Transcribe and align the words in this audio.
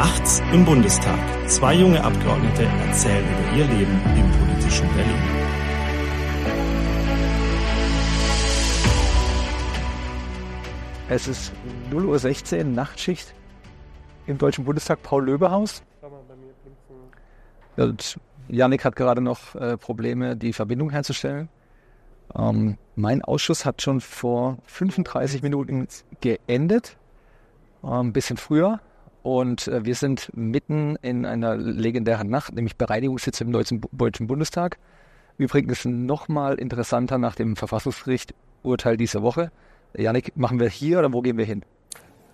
Nachts 0.00 0.40
im 0.54 0.64
Bundestag. 0.64 1.18
Zwei 1.46 1.74
junge 1.74 2.02
Abgeordnete 2.02 2.62
erzählen 2.88 3.22
über 3.22 3.58
ihr 3.58 3.66
Leben 3.66 4.00
im 4.16 4.30
politischen 4.32 4.88
Berlin. 4.94 5.22
Es 11.10 11.28
ist 11.28 11.52
0.16 11.90 12.56
Uhr 12.56 12.64
Nachtschicht 12.64 13.34
im 14.26 14.38
Deutschen 14.38 14.64
Bundestag 14.64 15.02
Paul-Löbe-Haus. 15.02 15.82
Und 17.76 18.18
Janik 18.48 18.86
hat 18.86 18.96
gerade 18.96 19.20
noch 19.20 19.54
äh, 19.54 19.76
Probleme, 19.76 20.34
die 20.34 20.54
Verbindung 20.54 20.88
herzustellen. 20.88 21.50
Ähm, 22.34 22.78
mein 22.96 23.20
Ausschuss 23.20 23.66
hat 23.66 23.82
schon 23.82 24.00
vor 24.00 24.56
35 24.64 25.42
Minuten 25.42 25.88
geendet, 26.22 26.96
ein 27.82 28.14
bisschen 28.14 28.38
früher. 28.38 28.80
Und 29.22 29.68
äh, 29.68 29.84
wir 29.84 29.94
sind 29.94 30.30
mitten 30.34 30.96
in 31.02 31.26
einer 31.26 31.56
legendären 31.56 32.28
Nacht, 32.28 32.54
nämlich 32.54 32.76
Bereinigungssitz 32.76 33.40
im 33.40 33.52
Deutschen, 33.52 33.82
Deutschen 33.92 34.26
Bundestag. 34.26 34.78
Übrigens 35.36 35.84
nochmal 35.84 36.54
interessanter 36.54 37.18
nach 37.18 37.34
dem 37.34 37.56
Verfassungsgericht-Urteil 37.56 38.96
dieser 38.96 39.22
Woche. 39.22 39.50
Janik, 39.96 40.36
machen 40.36 40.60
wir 40.60 40.68
hier 40.68 40.98
oder 40.98 41.12
wo 41.12 41.22
gehen 41.22 41.38
wir 41.38 41.44
hin? 41.44 41.64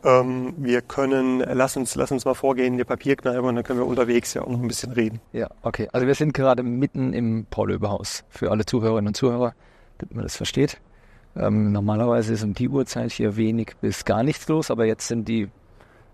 Ähm, 0.04 0.54
wir 0.58 0.82
können, 0.82 1.40
lass 1.40 1.76
uns, 1.76 1.94
lass 1.94 2.12
uns 2.12 2.24
mal 2.24 2.34
vorgehen 2.34 2.74
in 2.74 2.78
die 2.78 2.84
Papierkneipe 2.84 3.42
und 3.42 3.56
dann 3.56 3.64
können 3.64 3.80
wir 3.80 3.86
unterwegs 3.86 4.34
ja 4.34 4.42
auch 4.42 4.48
noch 4.48 4.60
ein 4.60 4.68
bisschen 4.68 4.92
reden. 4.92 5.20
Ja, 5.32 5.48
okay. 5.62 5.88
Also 5.92 6.06
wir 6.06 6.14
sind 6.14 6.34
gerade 6.34 6.62
mitten 6.62 7.12
im 7.12 7.46
Paul-Löbe-Haus 7.50 8.24
für 8.28 8.50
alle 8.50 8.64
Zuhörerinnen 8.66 9.08
und 9.08 9.16
Zuhörer, 9.16 9.54
damit 9.98 10.14
man 10.14 10.22
das 10.22 10.36
versteht. 10.36 10.80
Ähm, 11.34 11.72
normalerweise 11.72 12.32
ist 12.32 12.44
um 12.44 12.54
die 12.54 12.68
Uhrzeit 12.68 13.12
hier 13.12 13.36
wenig 13.36 13.72
bis 13.80 14.04
gar 14.04 14.22
nichts 14.22 14.46
los, 14.48 14.70
aber 14.70 14.86
jetzt 14.86 15.08
sind 15.08 15.28
die, 15.28 15.48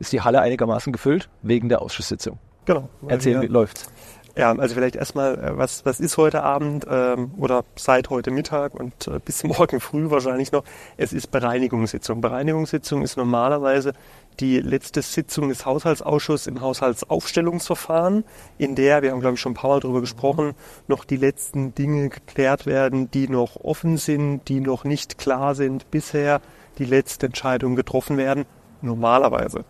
ist 0.02 0.12
die 0.12 0.20
Halle 0.20 0.40
einigermaßen 0.40 0.92
gefüllt 0.92 1.28
wegen 1.42 1.68
der 1.68 1.80
Ausschusssitzung. 1.80 2.38
Genau. 2.64 2.88
Erzähl, 3.08 3.40
wie 3.40 3.46
läuft's? 3.46 3.88
Ja, 4.36 4.50
also 4.52 4.74
vielleicht 4.74 4.96
erstmal, 4.96 5.38
äh, 5.38 5.58
was, 5.58 5.84
was 5.84 6.00
ist 6.00 6.16
heute 6.16 6.42
Abend 6.42 6.86
ähm, 6.90 7.32
oder 7.36 7.64
seit 7.76 8.08
heute 8.08 8.30
Mittag 8.30 8.74
und 8.74 9.06
äh, 9.06 9.20
bis 9.22 9.44
morgen 9.44 9.78
früh 9.78 10.10
wahrscheinlich 10.10 10.52
noch? 10.52 10.64
Es 10.96 11.12
ist 11.12 11.30
Bereinigungssitzung. 11.30 12.20
Bereinigungssitzung 12.20 13.02
ist 13.02 13.16
normalerweise 13.16 13.92
die 14.40 14.58
letzte 14.58 15.02
Sitzung 15.02 15.50
des 15.50 15.66
Haushaltsausschusses 15.66 16.46
im 16.46 16.62
Haushaltsaufstellungsverfahren, 16.62 18.24
in 18.56 18.74
der, 18.74 19.02
wir 19.02 19.12
haben 19.12 19.20
glaube 19.20 19.34
ich 19.34 19.40
schon 19.40 19.52
ein 19.52 19.56
paar 19.56 19.70
Mal 19.70 19.80
darüber 19.80 20.00
gesprochen, 20.00 20.54
noch 20.88 21.04
die 21.04 21.18
letzten 21.18 21.74
Dinge 21.74 22.08
geklärt 22.08 22.64
werden, 22.64 23.10
die 23.10 23.28
noch 23.28 23.56
offen 23.56 23.98
sind, 23.98 24.48
die 24.48 24.60
noch 24.60 24.84
nicht 24.84 25.18
klar 25.18 25.54
sind, 25.54 25.90
bisher 25.90 26.40
die 26.78 26.86
letzte 26.86 27.26
Entscheidung 27.26 27.76
getroffen 27.76 28.16
werden. 28.16 28.46
Normalerweise. 28.82 29.64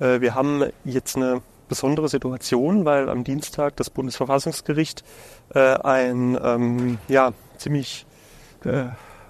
Äh, 0.00 0.20
wir 0.20 0.34
haben 0.34 0.64
jetzt 0.84 1.16
eine 1.16 1.42
besondere 1.68 2.08
Situation, 2.08 2.84
weil 2.84 3.08
am 3.08 3.24
Dienstag 3.24 3.76
das 3.76 3.90
Bundesverfassungsgericht 3.90 5.04
äh, 5.54 5.60
ein 5.60 6.38
ähm, 6.42 6.98
ja, 7.08 7.32
ziemlich 7.58 8.06
äh, 8.64 8.86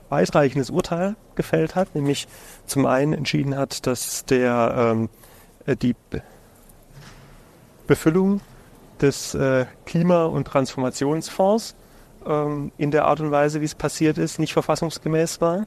weitreichendes 0.09 0.71
Urteil 0.71 1.17
gefällt 1.35 1.75
hat, 1.75 1.95
nämlich 1.95 2.29
zum 2.67 2.87
einen 2.87 3.13
entschieden 3.13 3.57
hat, 3.57 3.87
dass 3.87 4.25
der 4.25 4.75
ähm, 4.77 5.09
äh, 5.67 5.77
die 5.77 5.95
Be 6.11 6.23
Befüllung 7.87 8.41
des 9.01 9.35
äh, 9.37 9.65
Klima- 9.85 10.25
und 10.25 10.45
Transformationsfonds 10.49 11.77
ähm, 12.27 12.73
in 12.79 12.91
der 12.91 13.05
Art 13.05 13.21
und 13.21 13.31
Weise, 13.31 13.61
wie 13.61 13.65
es 13.65 13.77
passiert 13.77 14.19
ist, 14.19 14.41
nicht 14.41 14.55
verfassungsgemäß 14.55 15.41
war 15.41 15.67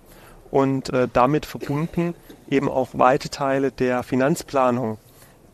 und 0.51 0.91
äh, 0.93 1.07
damit 1.11 1.45
verbunden 1.45 2.15
eben 2.49 2.69
auch 2.69 2.89
weite 2.93 3.29
Teile 3.29 3.71
der 3.71 4.03
Finanzplanung 4.03 4.97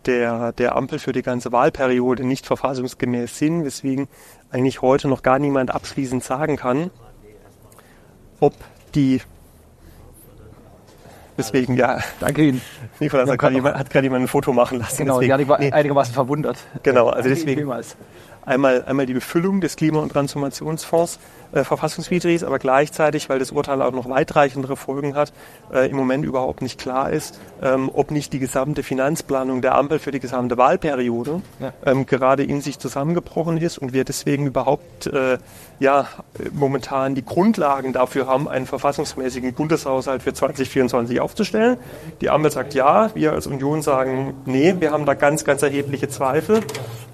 der, 0.06 0.52
der 0.54 0.76
Ampel 0.76 1.00
für 1.00 1.12
die 1.12 1.22
ganze 1.22 1.52
Wahlperiode 1.52 2.24
nicht 2.24 2.46
verfassungsgemäß 2.46 3.38
sind, 3.38 3.66
weswegen 3.66 4.08
eigentlich 4.52 4.82
heute 4.82 5.08
noch 5.08 5.24
gar 5.24 5.40
niemand 5.40 5.74
abschließend 5.74 6.24
sagen 6.24 6.58
kann, 6.58 6.92
ob 8.40 8.54
die 8.94 9.22
Deswegen, 11.38 11.76
ja. 11.76 12.00
Danke 12.22 12.44
Ihnen. 12.44 12.62
Nikolas 13.00 13.30
hat 13.30 13.38
gerade 13.38 13.56
jemand, 13.56 13.94
jemand 13.94 14.24
ein 14.24 14.28
Foto 14.30 14.54
machen 14.54 14.80
lassen. 14.80 14.98
Genau, 15.00 15.20
deswegen, 15.20 15.32
ja, 15.32 15.40
ich 15.40 15.48
war 15.50 15.60
nee. 15.60 15.72
einigermaßen 15.72 16.14
verwundert. 16.14 16.58
Genau, 16.84 17.10
also 17.10 17.28
deswegen 17.28 17.70
einmal, 18.46 18.84
einmal 18.86 19.06
die 19.06 19.14
Befüllung 19.14 19.62
des 19.62 19.76
Klima- 19.76 20.00
und 20.00 20.12
Transformationsfonds 20.12 21.20
äh, 21.52 21.64
verfassungswidrig 21.64 22.36
ist, 22.36 22.44
aber 22.44 22.60
gleichzeitig, 22.60 23.30
weil 23.30 23.40
das 23.40 23.52
Urteil 23.52 23.82
auch 23.82 23.92
noch 23.92 24.10
weitreichendere 24.10 24.76
Folgen 24.76 25.16
hat, 25.16 25.32
äh, 25.74 25.90
im 25.90 25.96
Moment 25.96 26.26
überhaupt 26.26 26.62
nicht 26.62 26.80
klar 26.80 27.12
ist, 27.12 27.40
ähm, 27.62 27.90
ob 27.94 28.12
nicht 28.12 28.34
die 28.34 28.40
gesamte 28.40 28.84
Finanzplanung 28.84 29.62
der 29.62 29.76
Ampel 29.76 30.00
für 30.00 30.12
die 30.12 30.20
gesamte 30.20 30.58
Wahlperiode 30.58 31.42
ja. 31.60 31.74
ähm, 31.86 32.06
gerade 32.06 32.44
in 32.44 32.62
sich 32.62 32.80
zusammengebrochen 32.80 33.58
ist 33.58 33.78
und 33.78 33.94
wir 33.94 34.04
deswegen 34.04 34.48
überhaupt 34.48 35.08
äh, 35.08 35.38
ja 35.80 36.08
momentan 36.52 37.16
die 37.16 37.24
Grundlagen 37.24 37.94
dafür 37.94 38.28
haben, 38.28 38.48
einen 38.48 38.66
verfassungsmäßigen 38.66 39.54
Bundeshaushalt 39.54 40.24
für 40.24 40.34
2024 40.34 41.20
aufzustellen. 41.22 41.78
Die 42.22 42.30
Ampel 42.30 42.52
sagt 42.52 42.74
ja, 42.74 43.12
wir 43.16 43.34
als 43.34 43.48
Union 43.48 43.82
sagen 43.82 44.34
nee, 44.46 44.76
wir 44.80 44.92
haben 44.92 45.06
da 45.06 45.14
ganz, 45.14 45.46
ganz 45.46 45.62
erhebliche 45.62 46.10
Zweifel 46.10 46.62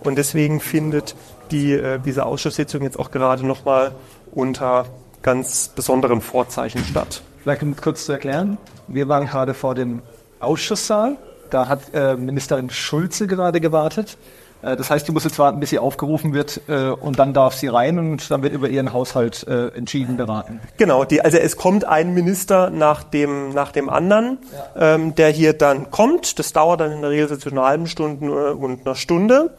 und 0.03 0.17
deswegen 0.17 0.59
findet 0.59 1.15
die, 1.51 1.73
äh, 1.73 1.99
diese 1.99 2.25
Ausschusssitzung 2.25 2.81
jetzt 2.83 2.97
auch 2.99 3.11
gerade 3.11 3.45
nochmal 3.45 3.91
unter 4.31 4.85
ganz 5.21 5.69
besonderen 5.69 6.21
Vorzeichen 6.21 6.83
statt. 6.83 7.21
Vielleicht 7.43 7.63
um 7.63 7.75
kurz 7.75 8.05
zu 8.05 8.11
erklären, 8.11 8.57
wir 8.87 9.07
waren 9.07 9.27
gerade 9.27 9.53
vor 9.53 9.75
dem 9.75 10.01
Ausschusssaal. 10.39 11.17
Da 11.49 11.67
hat 11.67 11.93
äh, 11.93 12.15
Ministerin 12.15 12.69
Schulze 12.69 13.27
gerade 13.27 13.59
gewartet. 13.59 14.17
Äh, 14.61 14.75
das 14.75 14.89
heißt, 14.89 15.07
die 15.07 15.11
muss 15.11 15.23
jetzt 15.23 15.39
warten, 15.39 15.59
bis 15.59 15.71
sie 15.71 15.79
aufgerufen 15.79 16.33
wird 16.33 16.61
äh, 16.67 16.89
und 16.89 17.19
dann 17.19 17.33
darf 17.33 17.55
sie 17.55 17.67
rein 17.67 17.99
und 17.99 18.31
dann 18.31 18.43
wird 18.43 18.53
über 18.53 18.69
ihren 18.69 18.93
Haushalt 18.93 19.45
äh, 19.47 19.67
entschieden 19.69 20.17
beraten. 20.17 20.59
Genau, 20.77 21.03
die, 21.03 21.21
also 21.21 21.37
es 21.37 21.57
kommt 21.57 21.85
ein 21.85 22.13
Minister 22.13 22.69
nach 22.69 23.03
dem, 23.03 23.53
nach 23.53 23.71
dem 23.71 23.89
anderen, 23.89 24.37
ja. 24.75 24.95
ähm, 24.95 25.15
der 25.15 25.29
hier 25.29 25.53
dann 25.53 25.91
kommt. 25.91 26.39
Das 26.39 26.53
dauert 26.53 26.79
dann 26.79 26.91
in 26.91 27.01
der 27.01 27.09
Regel 27.09 27.27
zwischen 27.37 27.57
einer 27.57 27.67
halben 27.67 27.87
Stunde 27.87 28.25
äh, 28.27 28.53
und 28.53 28.85
einer 28.85 28.95
Stunde 28.95 29.51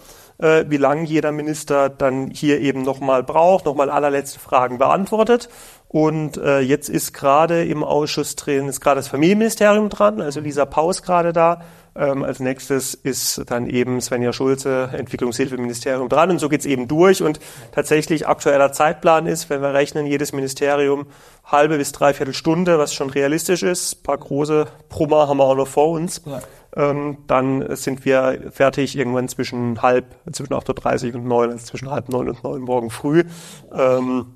äh, 0.42 0.64
wie 0.69 0.76
lange 0.76 1.04
jeder 1.04 1.32
Minister 1.32 1.88
dann 1.88 2.30
hier 2.30 2.60
eben 2.60 2.82
nochmal 2.82 3.22
braucht, 3.22 3.64
nochmal 3.64 3.88
allerletzte 3.88 4.41
Fragen 4.41 4.78
beantwortet. 4.78 5.48
Und 5.88 6.36
äh, 6.38 6.60
jetzt 6.60 6.88
ist 6.88 7.12
gerade 7.12 7.64
im 7.64 7.84
Ausschuss 7.84 8.34
drin, 8.34 8.66
ist 8.66 8.80
gerade 8.80 8.97
das 8.97 9.08
Familienministerium 9.08 9.88
dran, 9.88 10.20
also 10.20 10.41
Lisa 10.41 10.64
Paus 10.64 11.03
gerade 11.03 11.32
da. 11.32 11.62
Ähm, 11.94 12.25
als 12.25 12.41
nächstes 12.41 12.94
ist 12.94 13.42
dann 13.50 13.66
eben 13.66 14.00
Svenja 14.00 14.32
Schulze, 14.32 14.88
Entwicklungshilfeministerium 14.94 16.08
dran 16.08 16.30
und 16.30 16.38
so 16.38 16.48
geht's 16.48 16.64
eben 16.64 16.88
durch. 16.88 17.22
Und 17.22 17.38
tatsächlich 17.72 18.26
aktueller 18.26 18.72
Zeitplan 18.72 19.26
ist, 19.26 19.50
wenn 19.50 19.60
wir 19.60 19.74
rechnen, 19.74 20.06
jedes 20.06 20.32
Ministerium 20.32 21.06
halbe 21.44 21.76
bis 21.76 21.92
dreiviertel 21.92 22.32
Stunde, 22.32 22.78
was 22.78 22.94
schon 22.94 23.10
realistisch 23.10 23.62
ist. 23.62 23.98
Ein 23.98 24.03
paar 24.04 24.19
große 24.19 24.66
Brummer 24.88 25.28
haben 25.28 25.36
wir 25.36 25.44
auch 25.44 25.54
noch 25.54 25.69
vor 25.69 25.91
uns. 25.91 26.22
Ja 26.24 26.41
ähm, 26.77 27.19
dann 27.27 27.77
sind 27.77 28.05
wir 28.05 28.50
fertig 28.50 28.97
irgendwann 28.97 29.28
zwischen 29.28 29.83
halb, 29.83 30.06
zwischen 30.33 30.55
8.30 30.55 31.10
Uhr 31.10 31.15
und 31.16 31.27
9, 31.27 31.50
also 31.50 31.65
zwischen 31.65 31.91
halb 31.91 32.09
neun 32.09 32.31
und 32.31 32.44
neun 32.44 32.62
morgen 32.62 32.91
früh. 32.91 33.25
Ähm, 33.72 34.27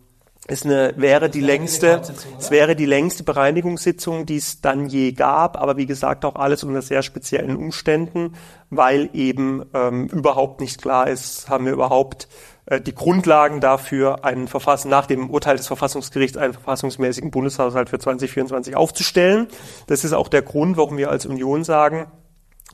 es 0.49 0.65
eine, 0.65 0.95
wäre 0.97 1.29
die 1.29 1.41
längste, 1.41 2.03
es 2.39 2.51
wäre 2.53 2.77
die 2.77 2.87
längste 2.87 3.25
Bereinigungssitzung, 3.25 4.27
die 4.27 4.37
es 4.37 4.61
dann 4.61 4.87
je 4.87 5.11
gab, 5.11 5.61
aber 5.61 5.77
wie 5.77 5.87
gesagt 5.87 6.25
auch 6.25 6.37
alles 6.37 6.63
unter 6.63 6.83
sehr 6.83 7.03
speziellen 7.03 7.57
Umständen, 7.57 8.35
weil 8.71 9.11
eben 9.13 9.65
ähm, 9.75 10.07
überhaupt 10.07 10.61
nicht 10.61 10.81
klar 10.81 11.09
ist, 11.09 11.49
haben 11.49 11.65
wir 11.65 11.73
überhaupt 11.73 12.29
äh, 12.67 12.81
die 12.81 12.95
Grundlagen 12.95 13.61
dafür, 13.61 14.25
einen 14.25 14.47
Verfassen, 14.47 14.89
nach 14.89 15.07
dem 15.07 15.31
Urteil 15.31 15.57
des 15.57 15.67
Verfassungsgerichts 15.67 16.37
einen 16.37 16.53
verfassungsmäßigen 16.53 17.33
Bundeshaushalt 17.33 17.89
für 17.89 17.99
2024 17.99 18.77
aufzustellen. 18.77 19.49
Das 19.89 20.05
ist 20.05 20.12
auch 20.12 20.29
der 20.29 20.43
Grund, 20.43 20.77
warum 20.77 20.97
wir 20.97 21.11
als 21.11 21.27
Union 21.27 21.65
sagen, 21.65 22.06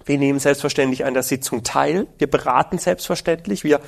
wir 0.04 0.18
nehmen 0.18 0.38
selbstverständlich 0.38 1.04
an 1.04 1.14
der 1.14 1.22
Sitzung 1.22 1.62
teil. 1.62 2.06
Wir 2.18 2.28
beraten 2.28 2.78
selbstverständlich. 2.78 3.64
Wir 3.64 3.80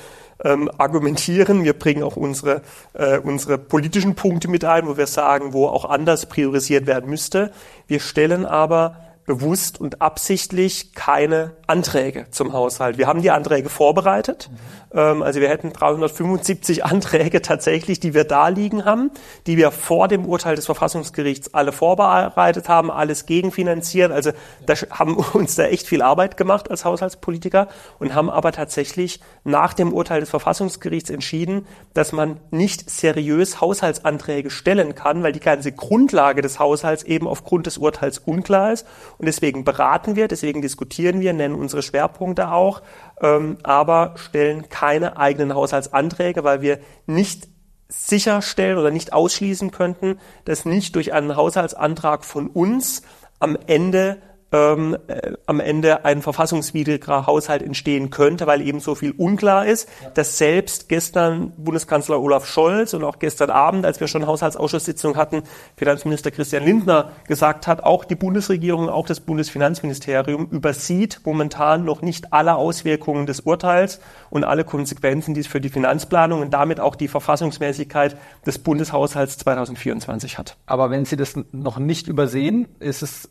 ähm, 0.43 0.69
argumentieren. 0.77 1.63
Wir 1.63 1.73
bringen 1.73 2.03
auch 2.03 2.15
unsere, 2.15 2.61
äh, 2.93 3.17
unsere 3.19 3.57
politischen 3.57 4.15
Punkte 4.15 4.47
mit 4.47 4.65
ein, 4.65 4.87
wo 4.87 4.97
wir 4.97 5.07
sagen, 5.07 5.53
wo 5.53 5.67
auch 5.67 5.85
anders 5.85 6.25
priorisiert 6.27 6.87
werden 6.87 7.09
müsste. 7.09 7.51
Wir 7.87 7.99
stellen 7.99 8.45
aber 8.45 9.04
bewusst 9.25 9.81
und 9.81 10.01
absichtlich 10.01 10.93
keine 10.93 11.51
Anträge 11.65 12.27
zum 12.29 12.53
Haushalt. 12.53 12.97
Wir 12.97 13.07
haben 13.07 13.21
die 13.21 13.31
Anträge 13.31 13.69
vorbereitet. 13.69 14.49
Mhm. 14.91 15.23
also 15.23 15.41
wir 15.41 15.49
hätten 15.49 15.73
375 15.73 16.85
Anträge 16.85 17.41
tatsächlich, 17.41 17.99
die 17.99 18.13
wir 18.13 18.23
da 18.23 18.49
liegen 18.49 18.85
haben, 18.85 19.09
die 19.47 19.57
wir 19.57 19.71
vor 19.71 20.07
dem 20.07 20.25
Urteil 20.25 20.55
des 20.55 20.67
Verfassungsgerichts 20.67 21.53
alle 21.55 21.71
vorbereitet 21.71 22.69
haben, 22.69 22.91
alles 22.91 23.25
gegenfinanziert. 23.25 24.11
Also 24.11 24.31
da 24.65 24.75
haben 24.91 25.17
uns 25.33 25.55
da 25.55 25.63
echt 25.63 25.87
viel 25.87 26.03
Arbeit 26.03 26.37
gemacht 26.37 26.69
als 26.69 26.85
Haushaltspolitiker 26.85 27.67
und 27.99 28.13
haben 28.13 28.29
aber 28.29 28.51
tatsächlich 28.51 29.21
nach 29.43 29.73
dem 29.73 29.91
Urteil 29.91 30.19
des 30.19 30.29
Verfassungsgerichts 30.29 31.09
entschieden, 31.09 31.65
dass 31.95 32.11
man 32.11 32.39
nicht 32.51 32.89
seriös 32.91 33.59
Haushaltsanträge 33.59 34.51
stellen 34.51 34.93
kann, 34.93 35.23
weil 35.23 35.31
die 35.31 35.39
ganze 35.39 35.71
Grundlage 35.71 36.43
des 36.43 36.59
Haushalts 36.59 37.03
eben 37.03 37.27
aufgrund 37.27 37.65
des 37.65 37.79
Urteils 37.79 38.19
unklar 38.19 38.71
ist 38.71 38.85
Und 39.17 39.25
deswegen 39.27 39.63
beraten 39.63 40.15
wir, 40.15 40.27
deswegen 40.27 40.61
diskutieren 40.61 41.19
wir, 41.19 41.33
nennen 41.33 41.55
unsere 41.55 41.81
Schwerpunkte 41.81 42.51
auch, 42.51 42.81
ähm, 43.21 43.57
aber 43.63 44.13
stellen 44.15 44.69
keine 44.69 45.17
eigenen 45.17 45.53
Haushaltsanträge, 45.53 46.43
weil 46.43 46.61
wir 46.61 46.79
nicht 47.05 47.47
sicherstellen 47.87 48.77
oder 48.77 48.91
nicht 48.91 49.13
ausschließen 49.13 49.71
könnten, 49.71 50.19
dass 50.45 50.65
nicht 50.65 50.95
durch 50.95 51.13
einen 51.13 51.35
Haushaltsantrag 51.35 52.25
von 52.25 52.47
uns 52.47 53.03
am 53.39 53.57
Ende 53.67 54.17
ähm, 54.55 54.97
äh, 55.07 55.33
am 55.45 55.59
Ende 55.59 56.05
ein 56.05 56.21
verfassungswidriger 56.21 57.27
Haushalt 57.27 57.61
entstehen 57.61 58.09
könnte, 58.09 58.47
weil 58.47 58.61
eben 58.61 58.79
so 58.79 58.95
viel 58.95 59.11
unklar 59.11 59.65
ist, 59.65 59.89
ja. 60.01 60.09
dass 60.11 60.37
selbst 60.37 60.87
gestern 60.87 61.51
Bundeskanzler 61.57 62.21
Olaf 62.21 62.45
Scholz 62.45 62.93
und 62.93 63.03
auch 63.03 63.19
gestern 63.19 63.49
Abend, 63.49 63.85
als 63.85 63.99
wir 63.99 64.07
schon 64.07 64.25
Haushaltsausschusssitzung 64.25 65.17
hatten, 65.17 65.43
Finanzminister 65.75 66.31
Christian 66.31 66.63
Lindner 66.63 67.11
gesagt 67.27 67.67
hat, 67.67 67.83
auch 67.83 68.05
die 68.05 68.15
Bundesregierung, 68.15 68.89
auch 68.89 69.05
das 69.05 69.19
Bundesfinanzministerium 69.19 70.47
übersieht 70.49 71.21
momentan 71.25 71.83
noch 71.83 72.01
nicht 72.01 72.31
alle 72.31 72.55
Auswirkungen 72.55 73.25
des 73.25 73.41
Urteils 73.41 73.99
und 74.29 74.43
alle 74.43 74.63
Konsequenzen, 74.63 75.33
die 75.33 75.41
es 75.41 75.47
für 75.47 75.61
die 75.61 75.69
Finanzplanung 75.69 76.41
und 76.41 76.53
damit 76.53 76.79
auch 76.79 76.95
die 76.95 77.07
Verfassungsmäßigkeit 77.07 78.15
des 78.45 78.59
Bundeshaushalts 78.59 79.37
2024 79.39 80.37
hat. 80.37 80.57
Aber 80.65 80.89
wenn 80.89 81.05
Sie 81.05 81.17
das 81.17 81.35
noch 81.51 81.77
nicht 81.77 82.07
übersehen, 82.07 82.67
ist 82.79 83.03
es 83.03 83.29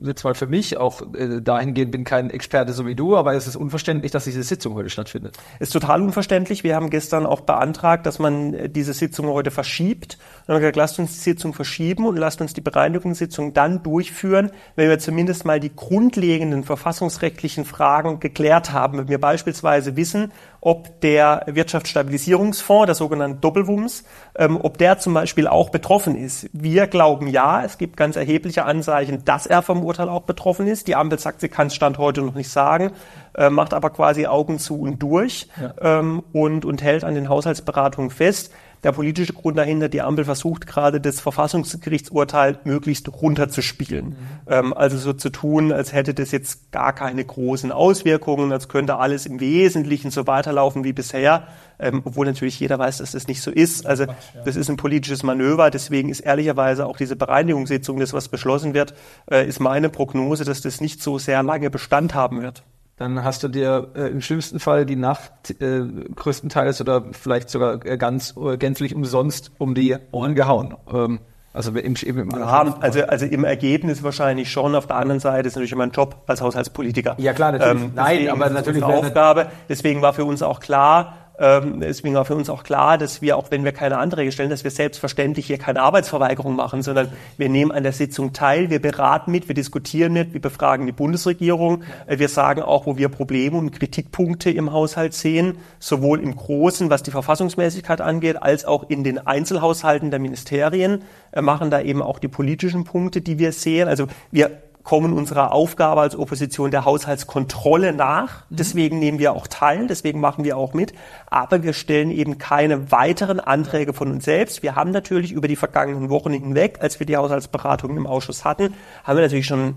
jetzt 0.00 0.24
mal 0.24 0.34
für 0.34 0.46
mich 0.46 0.76
auch 0.76 1.02
äh, 1.14 1.40
dahingehend 1.40 1.92
bin 1.92 2.04
kein 2.04 2.30
Experte 2.30 2.72
so 2.72 2.86
wie 2.86 2.96
du, 2.96 3.16
aber 3.16 3.34
es 3.34 3.46
ist 3.46 3.56
unverständlich, 3.56 4.10
dass 4.10 4.24
diese 4.24 4.42
Sitzung 4.42 4.74
heute 4.74 4.90
stattfindet. 4.90 5.36
Ist 5.60 5.72
total 5.72 6.02
unverständlich. 6.02 6.64
Wir 6.64 6.74
haben 6.74 6.90
gestern 6.90 7.24
auch 7.24 7.42
beantragt, 7.42 8.04
dass 8.04 8.18
man 8.18 8.54
äh, 8.54 8.68
diese 8.68 8.94
Sitzung 8.94 9.26
heute 9.28 9.50
verschiebt. 9.50 10.18
Und 10.46 10.54
haben 10.54 10.60
gesagt, 10.60 10.76
lasst 10.76 10.98
uns 10.98 11.14
die 11.14 11.20
Sitzung 11.20 11.54
verschieben 11.54 12.06
und 12.06 12.16
lasst 12.16 12.40
uns 12.40 12.52
die 12.52 12.60
Bereinigungssitzung 12.60 13.52
dann 13.52 13.82
durchführen, 13.82 14.50
wenn 14.74 14.88
wir 14.88 14.98
zumindest 14.98 15.44
mal 15.44 15.60
die 15.60 15.74
grundlegenden 15.74 16.64
verfassungsrechtlichen 16.64 17.64
Fragen 17.64 18.18
geklärt 18.18 18.72
haben. 18.72 18.98
Wenn 18.98 19.08
wir 19.08 19.20
beispielsweise 19.20 19.96
wissen, 19.96 20.32
ob 20.66 21.00
der 21.00 21.44
Wirtschaftsstabilisierungsfonds, 21.46 22.86
der 22.86 22.96
sogenannte 22.96 23.38
Doppelwumms, 23.38 24.02
ähm, 24.34 24.58
ob 24.60 24.78
der 24.78 24.98
zum 24.98 25.14
Beispiel 25.14 25.46
auch 25.46 25.70
betroffen 25.70 26.16
ist. 26.16 26.50
Wir 26.52 26.88
glauben 26.88 27.28
ja, 27.28 27.62
es 27.62 27.78
gibt 27.78 27.96
ganz 27.96 28.16
erhebliche 28.16 28.64
Anzeichen, 28.64 29.24
dass 29.24 29.46
er 29.46 29.62
vom 29.62 29.84
Urteil 29.84 30.08
auch 30.08 30.22
betroffen 30.22 30.66
ist. 30.66 30.88
Die 30.88 30.96
Ampel 30.96 31.20
sagt, 31.20 31.40
sie 31.40 31.48
kann 31.48 31.68
es 31.68 31.76
Stand 31.76 31.98
heute 31.98 32.20
noch 32.20 32.34
nicht 32.34 32.50
sagen, 32.50 32.90
äh, 33.36 33.48
macht 33.48 33.74
aber 33.74 33.90
quasi 33.90 34.26
Augen 34.26 34.58
zu 34.58 34.80
und 34.80 35.00
durch 35.00 35.46
ja. 35.60 36.00
ähm, 36.00 36.24
und, 36.32 36.64
und 36.64 36.82
hält 36.82 37.04
an 37.04 37.14
den 37.14 37.28
Haushaltsberatungen 37.28 38.10
fest 38.10 38.50
der 38.82 38.92
politische 38.92 39.32
Grund 39.32 39.58
dahinter, 39.58 39.88
die 39.88 40.02
Ampel 40.02 40.24
versucht 40.24 40.66
gerade 40.66 41.00
das 41.00 41.20
Verfassungsgerichtsurteil 41.20 42.58
möglichst 42.64 43.08
runterzuspielen. 43.08 44.06
Mhm. 44.06 44.16
Ähm, 44.46 44.74
also 44.74 44.96
so 44.98 45.12
zu 45.12 45.30
tun, 45.30 45.72
als 45.72 45.92
hätte 45.92 46.14
das 46.14 46.30
jetzt 46.30 46.70
gar 46.72 46.92
keine 46.92 47.24
großen 47.24 47.72
Auswirkungen, 47.72 48.52
als 48.52 48.68
könnte 48.68 48.96
alles 48.96 49.26
im 49.26 49.40
Wesentlichen 49.40 50.10
so 50.10 50.26
weiterlaufen 50.26 50.84
wie 50.84 50.92
bisher, 50.92 51.48
ähm, 51.78 52.02
obwohl 52.04 52.26
natürlich 52.26 52.58
jeder 52.60 52.78
weiß, 52.78 52.98
dass 52.98 53.12
das 53.12 53.26
nicht 53.26 53.42
so 53.42 53.50
ist. 53.50 53.86
Also 53.86 54.06
das 54.44 54.56
ist 54.56 54.70
ein 54.70 54.76
politisches 54.76 55.22
Manöver, 55.22 55.70
deswegen 55.70 56.08
ist 56.08 56.20
ehrlicherweise 56.20 56.86
auch 56.86 56.96
diese 56.96 57.16
Bereinigungssitzung, 57.16 57.98
das 57.98 58.12
was 58.12 58.28
beschlossen 58.28 58.74
wird, 58.74 58.94
äh, 59.30 59.46
ist 59.46 59.60
meine 59.60 59.88
Prognose, 59.88 60.44
dass 60.44 60.60
das 60.60 60.80
nicht 60.80 61.02
so 61.02 61.18
sehr 61.18 61.42
lange 61.42 61.70
Bestand 61.70 62.14
haben 62.14 62.42
wird 62.42 62.62
dann 62.96 63.22
hast 63.22 63.42
du 63.42 63.48
dir 63.48 63.88
äh, 63.94 64.08
im 64.08 64.22
schlimmsten 64.22 64.58
Fall 64.58 64.86
die 64.86 64.96
Nacht 64.96 65.60
äh, 65.60 65.82
größtenteils 66.14 66.80
oder 66.80 67.04
vielleicht 67.12 67.50
sogar 67.50 67.84
äh, 67.84 67.98
ganz 67.98 68.34
äh, 68.36 68.56
gänzlich 68.56 68.94
umsonst 68.94 69.52
um 69.58 69.74
die 69.74 69.96
Ohren 70.12 70.34
gehauen. 70.34 70.74
Ähm, 70.92 71.20
also 71.52 71.70
im, 71.70 71.94
im, 71.94 72.18
im 72.18 72.30
ja, 72.30 72.76
also, 72.80 73.02
also 73.04 73.24
im 73.24 73.44
Ergebnis 73.44 74.02
wahrscheinlich 74.02 74.50
schon. 74.50 74.74
Auf 74.74 74.86
der 74.86 74.96
anderen 74.96 75.20
Seite 75.20 75.48
ist 75.48 75.54
natürlich 75.54 75.72
immer 75.72 75.84
ein 75.84 75.90
Job 75.90 76.22
als 76.26 76.42
Haushaltspolitiker. 76.42 77.14
Ja 77.18 77.32
klar, 77.32 77.52
natürlich. 77.52 77.82
Ähm, 77.82 77.92
Nein, 77.94 78.28
aber 78.28 78.50
natürlich 78.50 78.84
eine 78.84 78.94
Aufgabe. 78.94 79.46
Deswegen 79.68 80.02
war 80.02 80.12
für 80.12 80.26
uns 80.26 80.42
auch 80.42 80.60
klar, 80.60 81.25
ähm, 81.38 81.80
deswegen 81.80 82.14
war 82.14 82.24
für 82.24 82.34
uns 82.34 82.48
auch 82.48 82.62
klar, 82.62 82.96
dass 82.96 83.20
wir, 83.20 83.36
auch 83.36 83.50
wenn 83.50 83.64
wir 83.64 83.72
keine 83.72 83.98
Anträge 83.98 84.32
stellen, 84.32 84.48
dass 84.48 84.64
wir 84.64 84.70
selbstverständlich 84.70 85.46
hier 85.46 85.58
keine 85.58 85.82
Arbeitsverweigerung 85.82 86.56
machen, 86.56 86.82
sondern 86.82 87.08
wir 87.36 87.48
nehmen 87.48 87.72
an 87.72 87.82
der 87.82 87.92
Sitzung 87.92 88.32
teil, 88.32 88.70
wir 88.70 88.80
beraten 88.80 89.30
mit, 89.30 89.48
wir 89.48 89.54
diskutieren 89.54 90.14
mit, 90.14 90.32
wir 90.32 90.40
befragen 90.40 90.86
die 90.86 90.92
Bundesregierung, 90.92 91.82
äh, 92.06 92.18
wir 92.18 92.28
sagen 92.28 92.62
auch, 92.62 92.86
wo 92.86 92.96
wir 92.96 93.10
Probleme 93.10 93.58
und 93.58 93.72
Kritikpunkte 93.72 94.50
im 94.50 94.72
Haushalt 94.72 95.12
sehen, 95.12 95.58
sowohl 95.78 96.20
im 96.20 96.34
Großen, 96.34 96.88
was 96.88 97.02
die 97.02 97.10
Verfassungsmäßigkeit 97.10 98.00
angeht, 98.00 98.42
als 98.42 98.64
auch 98.64 98.88
in 98.88 99.04
den 99.04 99.26
Einzelhaushalten 99.26 100.10
der 100.10 100.20
Ministerien, 100.20 101.02
äh, 101.32 101.42
machen 101.42 101.70
da 101.70 101.80
eben 101.80 102.00
auch 102.00 102.18
die 102.18 102.28
politischen 102.28 102.84
Punkte, 102.84 103.20
die 103.20 103.38
wir 103.38 103.52
sehen. 103.52 103.88
Also 103.88 104.06
wir 104.30 104.62
kommen 104.86 105.14
unserer 105.14 105.50
Aufgabe 105.50 106.00
als 106.00 106.16
Opposition 106.16 106.70
der 106.70 106.84
Haushaltskontrolle 106.84 107.92
nach. 107.92 108.48
Mhm. 108.48 108.56
Deswegen 108.56 108.98
nehmen 109.00 109.18
wir 109.18 109.32
auch 109.32 109.48
teil, 109.48 109.88
deswegen 109.88 110.20
machen 110.20 110.44
wir 110.44 110.56
auch 110.56 110.74
mit. 110.74 110.94
Aber 111.26 111.64
wir 111.64 111.72
stellen 111.72 112.12
eben 112.12 112.38
keine 112.38 112.92
weiteren 112.92 113.40
Anträge 113.40 113.92
von 113.92 114.12
uns 114.12 114.24
selbst. 114.24 114.62
Wir 114.62 114.76
haben 114.76 114.92
natürlich 114.92 115.32
über 115.32 115.48
die 115.48 115.56
vergangenen 115.56 116.08
Wochen 116.08 116.30
hinweg, 116.30 116.78
als 116.80 117.00
wir 117.00 117.06
die 117.06 117.16
Haushaltsberatungen 117.16 117.96
im 117.96 118.06
Ausschuss 118.06 118.44
hatten, 118.44 118.74
haben 119.02 119.16
wir 119.16 119.22
natürlich 119.22 119.46
schon 119.46 119.74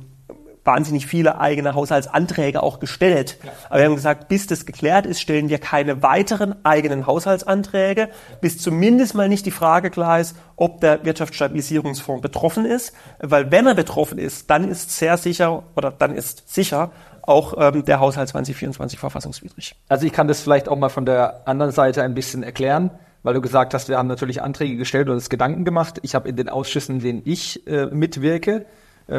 wahnsinnig 0.63 1.07
viele 1.07 1.39
eigene 1.39 1.73
Haushaltsanträge 1.73 2.61
auch 2.61 2.79
gestellt. 2.79 3.38
Ja. 3.44 3.51
Aber 3.69 3.79
wir 3.79 3.85
haben 3.85 3.95
gesagt, 3.95 4.27
bis 4.27 4.47
das 4.47 4.65
geklärt 4.65 5.06
ist, 5.06 5.21
stellen 5.21 5.50
wir 5.50 5.57
keine 5.57 6.03
weiteren 6.03 6.63
eigenen 6.63 7.07
Haushaltsanträge, 7.07 8.01
ja. 8.01 8.07
bis 8.41 8.57
zumindest 8.57 9.15
mal 9.15 9.29
nicht 9.29 9.45
die 9.45 9.51
Frage 9.51 9.89
klar 9.89 10.19
ist, 10.19 10.35
ob 10.56 10.81
der 10.81 11.03
Wirtschaftsstabilisierungsfonds 11.06 12.21
betroffen 12.21 12.65
ist. 12.65 12.94
Weil 13.19 13.51
wenn 13.51 13.67
er 13.67 13.75
betroffen 13.75 14.17
ist, 14.17 14.50
dann 14.50 14.69
ist 14.69 14.95
sehr 14.97 15.17
sicher 15.17 15.63
oder 15.75 15.91
dann 15.91 16.15
ist 16.15 16.53
sicher 16.53 16.91
auch 17.21 17.53
ähm, 17.57 17.85
der 17.85 18.00
Haushalt 18.00 18.29
2024 18.29 19.00
verfassungswidrig. 19.00 19.75
Also 19.88 20.06
ich 20.06 20.13
kann 20.13 20.27
das 20.27 20.41
vielleicht 20.41 20.67
auch 20.67 20.77
mal 20.77 20.89
von 20.89 21.06
der 21.06 21.47
anderen 21.47 21.71
Seite 21.71 22.03
ein 22.03 22.13
bisschen 22.13 22.44
erklären 22.44 22.91
weil 23.23 23.33
du 23.33 23.41
gesagt 23.41 23.73
hast, 23.73 23.89
wir 23.89 23.97
haben 23.97 24.07
natürlich 24.07 24.41
Anträge 24.41 24.77
gestellt 24.77 25.07
und 25.09 25.15
uns 25.15 25.29
Gedanken 25.29 25.65
gemacht. 25.65 26.00
Ich 26.03 26.15
habe 26.15 26.29
in 26.29 26.35
den 26.35 26.50
Ausschüssen, 26.50 26.95
in 26.95 27.01
denen 27.01 27.21
ich 27.25 27.67
äh, 27.67 27.88
mitwirke, 27.88 28.65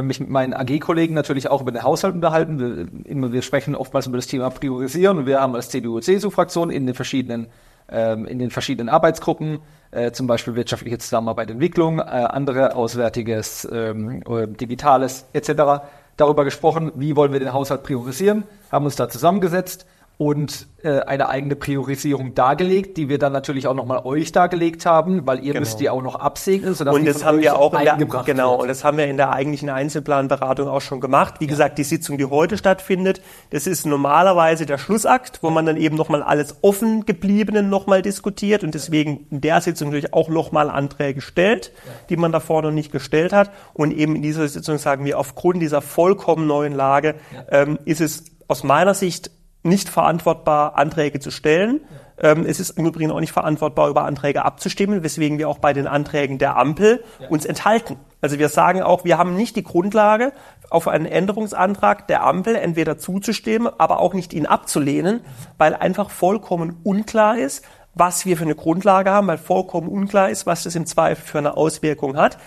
mich 0.03 0.21
mit 0.21 0.31
meinen 0.31 0.55
AG-Kollegen 0.55 1.15
natürlich 1.15 1.51
auch 1.51 1.63
über 1.63 1.73
den 1.73 1.83
Haushalt 1.83 2.15
unterhalten. 2.15 2.59
Wir, 2.59 3.11
immer, 3.11 3.33
wir 3.33 3.43
sprechen 3.43 3.75
oftmals 3.75 4.07
über 4.07 4.19
das 4.19 4.27
Thema 4.27 4.51
Priorisieren 4.51 5.19
und 5.19 5.27
wir 5.27 5.41
haben 5.41 5.55
als 5.55 5.69
CDU-CSU-Fraktion 5.71 6.71
in 6.71 6.87
den 6.87 6.95
verschiedenen 6.95 7.49
ähm, 7.91 8.27
in 8.27 8.39
den 8.39 8.51
verschiedenen 8.51 8.89
Arbeitsgruppen, 8.89 9.59
äh, 9.91 10.13
zum 10.13 10.27
Beispiel 10.27 10.55
wirtschaftliche 10.55 10.99
Zusammenarbeit, 10.99 11.51
Entwicklung, 11.51 11.99
äh, 11.99 12.03
andere 12.03 12.77
Auswärtiges, 12.77 13.69
ähm, 13.71 14.23
Digitales 14.61 15.27
etc. 15.33 15.83
darüber 16.17 16.45
gesprochen, 16.45 16.93
wie 16.95 17.17
wollen 17.17 17.33
wir 17.33 17.41
den 17.41 17.53
Haushalt 17.53 17.83
priorisieren, 17.83 18.45
haben 18.71 18.85
uns 18.85 18.97
da 18.97 19.09
zusammengesetzt 19.09 19.87
und 20.21 20.67
äh, 20.83 21.01
eine 21.01 21.31
eigene 21.31 21.57
Priorisierung 21.57 22.35
dargelegt, 22.35 22.99
die 22.99 23.09
wir 23.09 23.19
dann 23.19 23.33
natürlich 23.33 23.67
auch 23.67 23.75
nochmal 23.75 24.03
euch 24.05 24.33
dargelegt 24.33 24.85
haben, 24.85 25.27
weil 25.27 25.39
ihr 25.39 25.55
genau. 25.55 25.61
müsst 25.61 25.81
die 25.81 25.89
auch 25.89 26.03
noch 26.03 26.15
absegnen. 26.15 26.75
Sodass 26.75 26.95
und 26.95 27.07
das 27.07 27.25
haben 27.25 27.41
wir 27.41 27.59
auch 27.59 27.73
in 27.73 27.85
der, 27.85 27.97
genau, 27.97 28.51
wird. 28.51 28.61
und 28.61 28.69
das 28.69 28.85
haben 28.85 28.99
wir 28.99 29.07
in 29.07 29.17
der 29.17 29.33
eigentlichen 29.33 29.71
Einzelplanberatung 29.71 30.69
auch 30.69 30.83
schon 30.83 31.01
gemacht. 31.01 31.37
Wie 31.39 31.47
ja. 31.47 31.49
gesagt, 31.49 31.79
die 31.79 31.85
Sitzung, 31.85 32.19
die 32.19 32.27
heute 32.27 32.59
stattfindet, 32.59 33.23
das 33.49 33.67
ist 33.67 33.87
normalerweise 33.87 34.67
der 34.67 34.77
Schlussakt, 34.77 35.43
wo 35.43 35.49
man 35.49 35.65
dann 35.65 35.79
eben 35.79 35.97
nochmal 35.97 36.23
alles 36.23 36.57
offen 36.61 37.07
gebliebenen 37.07 37.71
nochmal 37.71 38.03
diskutiert 38.03 38.63
und 38.63 38.75
deswegen 38.75 39.27
in 39.31 39.41
der 39.41 39.63
Sitzung 39.63 39.89
natürlich 39.89 40.13
auch 40.13 40.29
nochmal 40.29 40.69
Anträge 40.69 41.23
stellt, 41.23 41.73
ja. 41.87 41.93
die 42.11 42.19
man 42.19 42.31
davor 42.31 42.61
noch 42.61 42.73
nicht 42.73 42.93
gestellt 42.93 43.33
hat. 43.33 43.51
Und 43.73 43.91
eben 43.91 44.17
in 44.17 44.23
dieser 44.23 44.47
Sitzung 44.47 44.77
sagen 44.77 45.07
wir, 45.07 45.19
aufgrund 45.19 45.63
dieser 45.63 45.81
vollkommen 45.81 46.47
neuen 46.47 46.75
Lage 46.75 47.15
ja. 47.35 47.63
ähm, 47.63 47.79
ist 47.87 48.03
es 48.03 48.25
aus 48.49 48.65
meiner 48.65 48.93
Sicht 48.93 49.31
nicht 49.63 49.89
verantwortbar, 49.89 50.79
Anträge 50.79 51.21
zu 51.21 51.31
stellen. 51.31 51.81
Ähm, 52.19 52.45
es 52.47 52.61
ist 52.61 52.71
im 52.71 52.87
Übrigen 52.87 53.11
auch 53.11 53.21
nicht 53.21 53.33
verantwortbar, 53.33 53.89
über 53.89 54.05
Anträge 54.05 54.45
abzustimmen, 54.45 55.03
weswegen 55.03 55.39
wir 55.39 55.49
auch 55.49 55.59
bei 55.59 55.73
den 55.73 55.87
Anträgen 55.87 56.39
der 56.39 56.57
Ampel 56.57 57.03
ja. 57.19 57.29
uns 57.29 57.45
enthalten. 57.45 57.97
Also 58.21 58.39
wir 58.39 58.49
sagen 58.49 58.83
auch, 58.83 59.05
wir 59.05 59.19
haben 59.19 59.37
nicht 59.37 59.57
die 59.57 59.65
Grundlage, 59.65 60.33
auf 60.71 60.87
einen 60.87 61.07
Änderungsantrag 61.07 62.07
der 62.07 62.23
Ampel 62.25 62.55
entweder 62.55 62.97
zuzustimmen, 62.99 63.73
aber 63.79 64.01
auch 64.01 64.15
nicht 64.15 64.33
ihn 64.33 64.47
abzulehnen, 64.47 65.21
weil 65.59 65.75
einfach 65.75 66.11
vollkommen 66.11 66.79
unklar 66.85 67.39
ist, 67.39 67.65
was 67.95 68.25
wir 68.25 68.37
für 68.37 68.45
eine 68.45 68.55
Grundlage 68.55 69.11
haben, 69.11 69.27
weil 69.27 69.39
vollkommen 69.39 69.89
unklar 69.89 70.31
ist, 70.31 70.47
was 70.47 70.63
das 70.63 70.77
im 70.77 70.87
Zweifel 70.87 71.25
für 71.25 71.39
eine 71.39 71.57
Auswirkung 71.57 72.17
hat. 72.17 72.39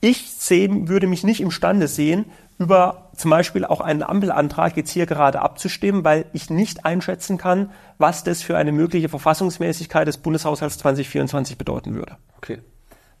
Ich 0.00 0.32
sehen, 0.32 0.88
würde 0.88 1.06
mich 1.06 1.24
nicht 1.24 1.40
imstande 1.40 1.88
sehen, 1.88 2.26
über 2.58 3.10
zum 3.16 3.30
Beispiel 3.30 3.64
auch 3.64 3.80
einen 3.80 4.02
Ampelantrag 4.02 4.76
jetzt 4.76 4.90
hier 4.90 5.06
gerade 5.06 5.40
abzustimmen, 5.40 6.04
weil 6.04 6.26
ich 6.32 6.50
nicht 6.50 6.84
einschätzen 6.84 7.38
kann, 7.38 7.70
was 7.98 8.24
das 8.24 8.42
für 8.42 8.56
eine 8.56 8.72
mögliche 8.72 9.08
Verfassungsmäßigkeit 9.08 10.06
des 10.06 10.18
Bundeshaushalts 10.18 10.78
2024 10.78 11.58
bedeuten 11.58 11.94
würde. 11.94 12.16
Okay. 12.36 12.58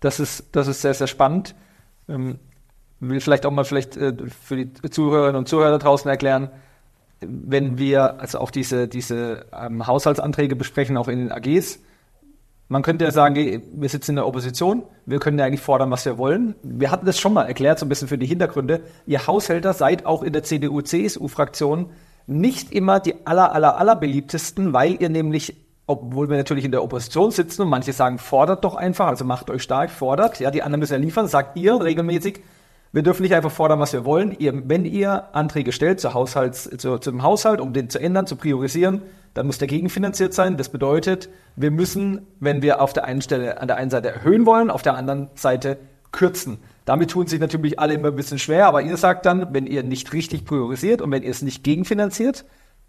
Das 0.00 0.20
ist, 0.20 0.46
das 0.52 0.68
ist 0.68 0.82
sehr, 0.82 0.94
sehr 0.94 1.06
spannend. 1.06 1.54
Ähm, 2.08 2.38
will 3.00 3.20
vielleicht 3.20 3.46
auch 3.46 3.50
mal 3.50 3.64
vielleicht 3.64 3.96
äh, 3.96 4.14
für 4.28 4.56
die 4.56 4.72
Zuhörerinnen 4.72 5.36
und 5.36 5.48
Zuhörer 5.48 5.78
draußen 5.78 6.08
erklären, 6.10 6.50
wenn 7.20 7.78
wir 7.78 8.20
also 8.20 8.38
auch 8.38 8.50
diese, 8.50 8.88
diese 8.88 9.46
ähm, 9.52 9.86
Haushaltsanträge 9.86 10.56
besprechen, 10.56 10.96
auch 10.96 11.08
in 11.08 11.18
den 11.18 11.32
AGs, 11.32 11.80
Man 12.72 12.80
könnte 12.80 13.04
ja 13.04 13.10
sagen, 13.10 13.62
wir 13.74 13.88
sitzen 13.90 14.12
in 14.12 14.16
der 14.16 14.26
Opposition, 14.26 14.84
wir 15.04 15.18
können 15.18 15.38
ja 15.38 15.44
eigentlich 15.44 15.60
fordern, 15.60 15.90
was 15.90 16.06
wir 16.06 16.16
wollen. 16.16 16.54
Wir 16.62 16.90
hatten 16.90 17.04
das 17.04 17.20
schon 17.20 17.34
mal 17.34 17.42
erklärt, 17.42 17.78
so 17.78 17.84
ein 17.84 17.90
bisschen 17.90 18.08
für 18.08 18.16
die 18.16 18.24
Hintergründe. 18.24 18.80
Ihr 19.04 19.26
Haushälter 19.26 19.74
seid 19.74 20.06
auch 20.06 20.22
in 20.22 20.32
der 20.32 20.42
CDU-CSU-Fraktion 20.42 21.90
nicht 22.26 22.72
immer 22.72 22.98
die 22.98 23.26
aller, 23.26 23.52
aller, 23.52 23.76
aller 23.76 23.94
beliebtesten, 23.94 24.72
weil 24.72 24.96
ihr 25.02 25.10
nämlich, 25.10 25.54
obwohl 25.86 26.30
wir 26.30 26.38
natürlich 26.38 26.64
in 26.64 26.70
der 26.70 26.82
Opposition 26.82 27.30
sitzen 27.30 27.60
und 27.60 27.68
manche 27.68 27.92
sagen, 27.92 28.16
fordert 28.16 28.64
doch 28.64 28.74
einfach, 28.74 29.08
also 29.08 29.26
macht 29.26 29.50
euch 29.50 29.62
stark, 29.62 29.90
fordert, 29.90 30.40
ja, 30.40 30.50
die 30.50 30.62
anderen 30.62 30.80
müssen 30.80 30.94
ja 30.94 30.98
liefern, 30.98 31.28
sagt 31.28 31.58
ihr 31.58 31.78
regelmäßig, 31.78 32.40
wir 32.94 33.02
dürfen 33.02 33.22
nicht 33.22 33.34
einfach 33.34 33.52
fordern, 33.52 33.80
was 33.80 33.92
wir 33.92 34.06
wollen. 34.06 34.34
Ihr, 34.38 34.66
wenn 34.66 34.86
ihr 34.86 35.34
Anträge 35.34 35.72
stellt 35.72 36.00
zur 36.00 36.14
Haushalts, 36.14 36.70
zu, 36.78 36.96
zum 36.96 37.22
Haushalt, 37.22 37.60
um 37.60 37.74
den 37.74 37.90
zu 37.90 37.98
ändern, 37.98 38.26
zu 38.26 38.36
priorisieren, 38.36 39.02
dann 39.34 39.46
muss 39.46 39.58
der 39.58 39.68
gegenfinanziert 39.68 40.34
sein. 40.34 40.56
Das 40.56 40.68
bedeutet, 40.68 41.28
wir 41.56 41.70
müssen, 41.70 42.26
wenn 42.40 42.62
wir 42.62 42.80
auf 42.80 42.92
der 42.92 43.04
einen 43.04 43.22
Stelle 43.22 43.60
an 43.60 43.68
der 43.68 43.76
einen 43.76 43.90
Seite 43.90 44.10
erhöhen 44.10 44.46
wollen, 44.46 44.70
auf 44.70 44.82
der 44.82 44.94
anderen 44.94 45.30
Seite 45.34 45.78
kürzen. 46.12 46.58
Damit 46.84 47.10
tun 47.10 47.26
sich 47.26 47.40
natürlich 47.40 47.78
alle 47.78 47.94
immer 47.94 48.08
ein 48.08 48.16
bisschen 48.16 48.38
schwer, 48.38 48.66
aber 48.66 48.82
ihr 48.82 48.96
sagt 48.96 49.24
dann, 49.24 49.54
wenn 49.54 49.66
ihr 49.66 49.82
nicht 49.82 50.12
richtig 50.12 50.44
priorisiert 50.44 51.00
und 51.00 51.10
wenn 51.10 51.22
ihr 51.22 51.30
es 51.30 51.42
nicht 51.42 51.64
gegenfinanziert, 51.64 52.44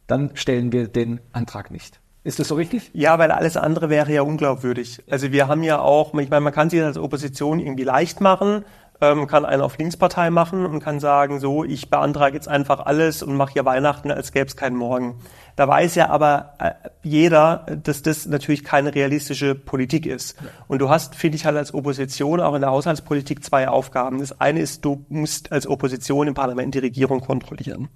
dann 0.07 0.31
stellen 0.33 0.71
wir 0.71 0.87
den 0.87 1.21
Antrag 1.31 1.71
nicht. 1.71 1.99
Ist 2.25 2.39
das 2.39 2.47
so 2.47 2.55
richtig? 2.55 2.89
Ja, 2.93 3.19
weil 3.19 3.31
alles 3.31 3.57
andere 3.57 3.89
wäre 3.89 4.11
ja 4.11 4.21
unglaubwürdig. 4.21 5.03
Also 5.09 5.31
wir 5.33 5.47
haben 5.49 5.61
ja 5.61 5.79
auch, 5.79 6.13
ich 6.17 6.29
meine, 6.29 6.41
man 6.41 6.53
kann 6.53 6.69
sich 6.69 6.81
als 6.81 6.97
Opposition 6.97 7.59
irgendwie 7.59 7.83
leicht 7.83 8.21
machen, 8.21 8.63
ähm, 9.03 9.27
kann 9.27 9.45
einen 9.45 9.61
auf 9.61 9.77
Linkspartei 9.77 10.29
machen 10.29 10.65
und 10.65 10.79
kann 10.79 11.01
sagen, 11.01 11.39
so, 11.39 11.65
ich 11.65 11.89
beantrage 11.89 12.35
jetzt 12.35 12.47
einfach 12.47 12.79
alles 12.79 13.21
und 13.21 13.35
mache 13.35 13.53
hier 13.53 13.65
Weihnachten, 13.65 14.11
als 14.11 14.31
gäbe 14.31 14.45
es 14.45 14.55
keinen 14.55 14.77
Morgen. 14.77 15.19
Da 15.57 15.67
weiß 15.67 15.95
ja 15.95 16.09
aber 16.09 16.53
äh, 16.59 16.71
jeder, 17.03 17.65
dass 17.83 18.01
das 18.01 18.25
natürlich 18.25 18.63
keine 18.63 18.95
realistische 18.95 19.55
Politik 19.55 20.05
ist. 20.05 20.37
Und 20.67 20.79
du 20.79 20.89
hast, 20.89 21.15
finde 21.15 21.35
ich, 21.35 21.45
halt 21.45 21.57
als 21.57 21.73
Opposition 21.73 22.39
auch 22.39 22.55
in 22.55 22.61
der 22.61 22.71
Haushaltspolitik 22.71 23.43
zwei 23.43 23.67
Aufgaben. 23.67 24.19
Das 24.19 24.39
eine 24.39 24.61
ist, 24.61 24.85
du 24.85 25.05
musst 25.09 25.51
als 25.51 25.67
Opposition 25.67 26.27
im 26.27 26.33
Parlament 26.33 26.73
die 26.73 26.79
Regierung 26.79 27.19
kontrollieren. 27.19 27.89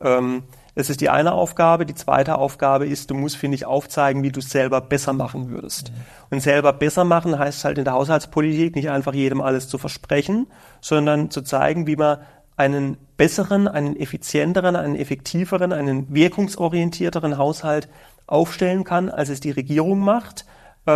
Ähm, 0.00 0.42
das 0.78 0.90
ist 0.90 1.00
die 1.00 1.10
eine 1.10 1.32
Aufgabe. 1.32 1.86
Die 1.86 1.96
zweite 1.96 2.38
Aufgabe 2.38 2.86
ist, 2.86 3.10
du 3.10 3.16
musst, 3.16 3.36
finde 3.36 3.56
ich, 3.56 3.66
aufzeigen, 3.66 4.22
wie 4.22 4.30
du 4.30 4.38
es 4.38 4.50
selber 4.50 4.80
besser 4.80 5.12
machen 5.12 5.50
würdest. 5.50 5.90
Mhm. 5.90 5.96
Und 6.30 6.40
selber 6.40 6.72
besser 6.72 7.02
machen 7.02 7.36
heißt 7.36 7.64
halt 7.64 7.78
in 7.78 7.84
der 7.84 7.94
Haushaltspolitik 7.94 8.76
nicht 8.76 8.88
einfach 8.88 9.12
jedem 9.12 9.40
alles 9.40 9.68
zu 9.68 9.76
versprechen, 9.76 10.46
sondern 10.80 11.32
zu 11.32 11.42
zeigen, 11.42 11.88
wie 11.88 11.96
man 11.96 12.18
einen 12.56 12.96
besseren, 13.16 13.66
einen 13.66 13.96
effizienteren, 13.96 14.76
einen 14.76 14.94
effektiveren, 14.94 15.72
einen 15.72 16.14
wirkungsorientierteren 16.14 17.38
Haushalt 17.38 17.88
aufstellen 18.28 18.84
kann, 18.84 19.10
als 19.10 19.30
es 19.30 19.40
die 19.40 19.50
Regierung 19.50 19.98
macht 19.98 20.44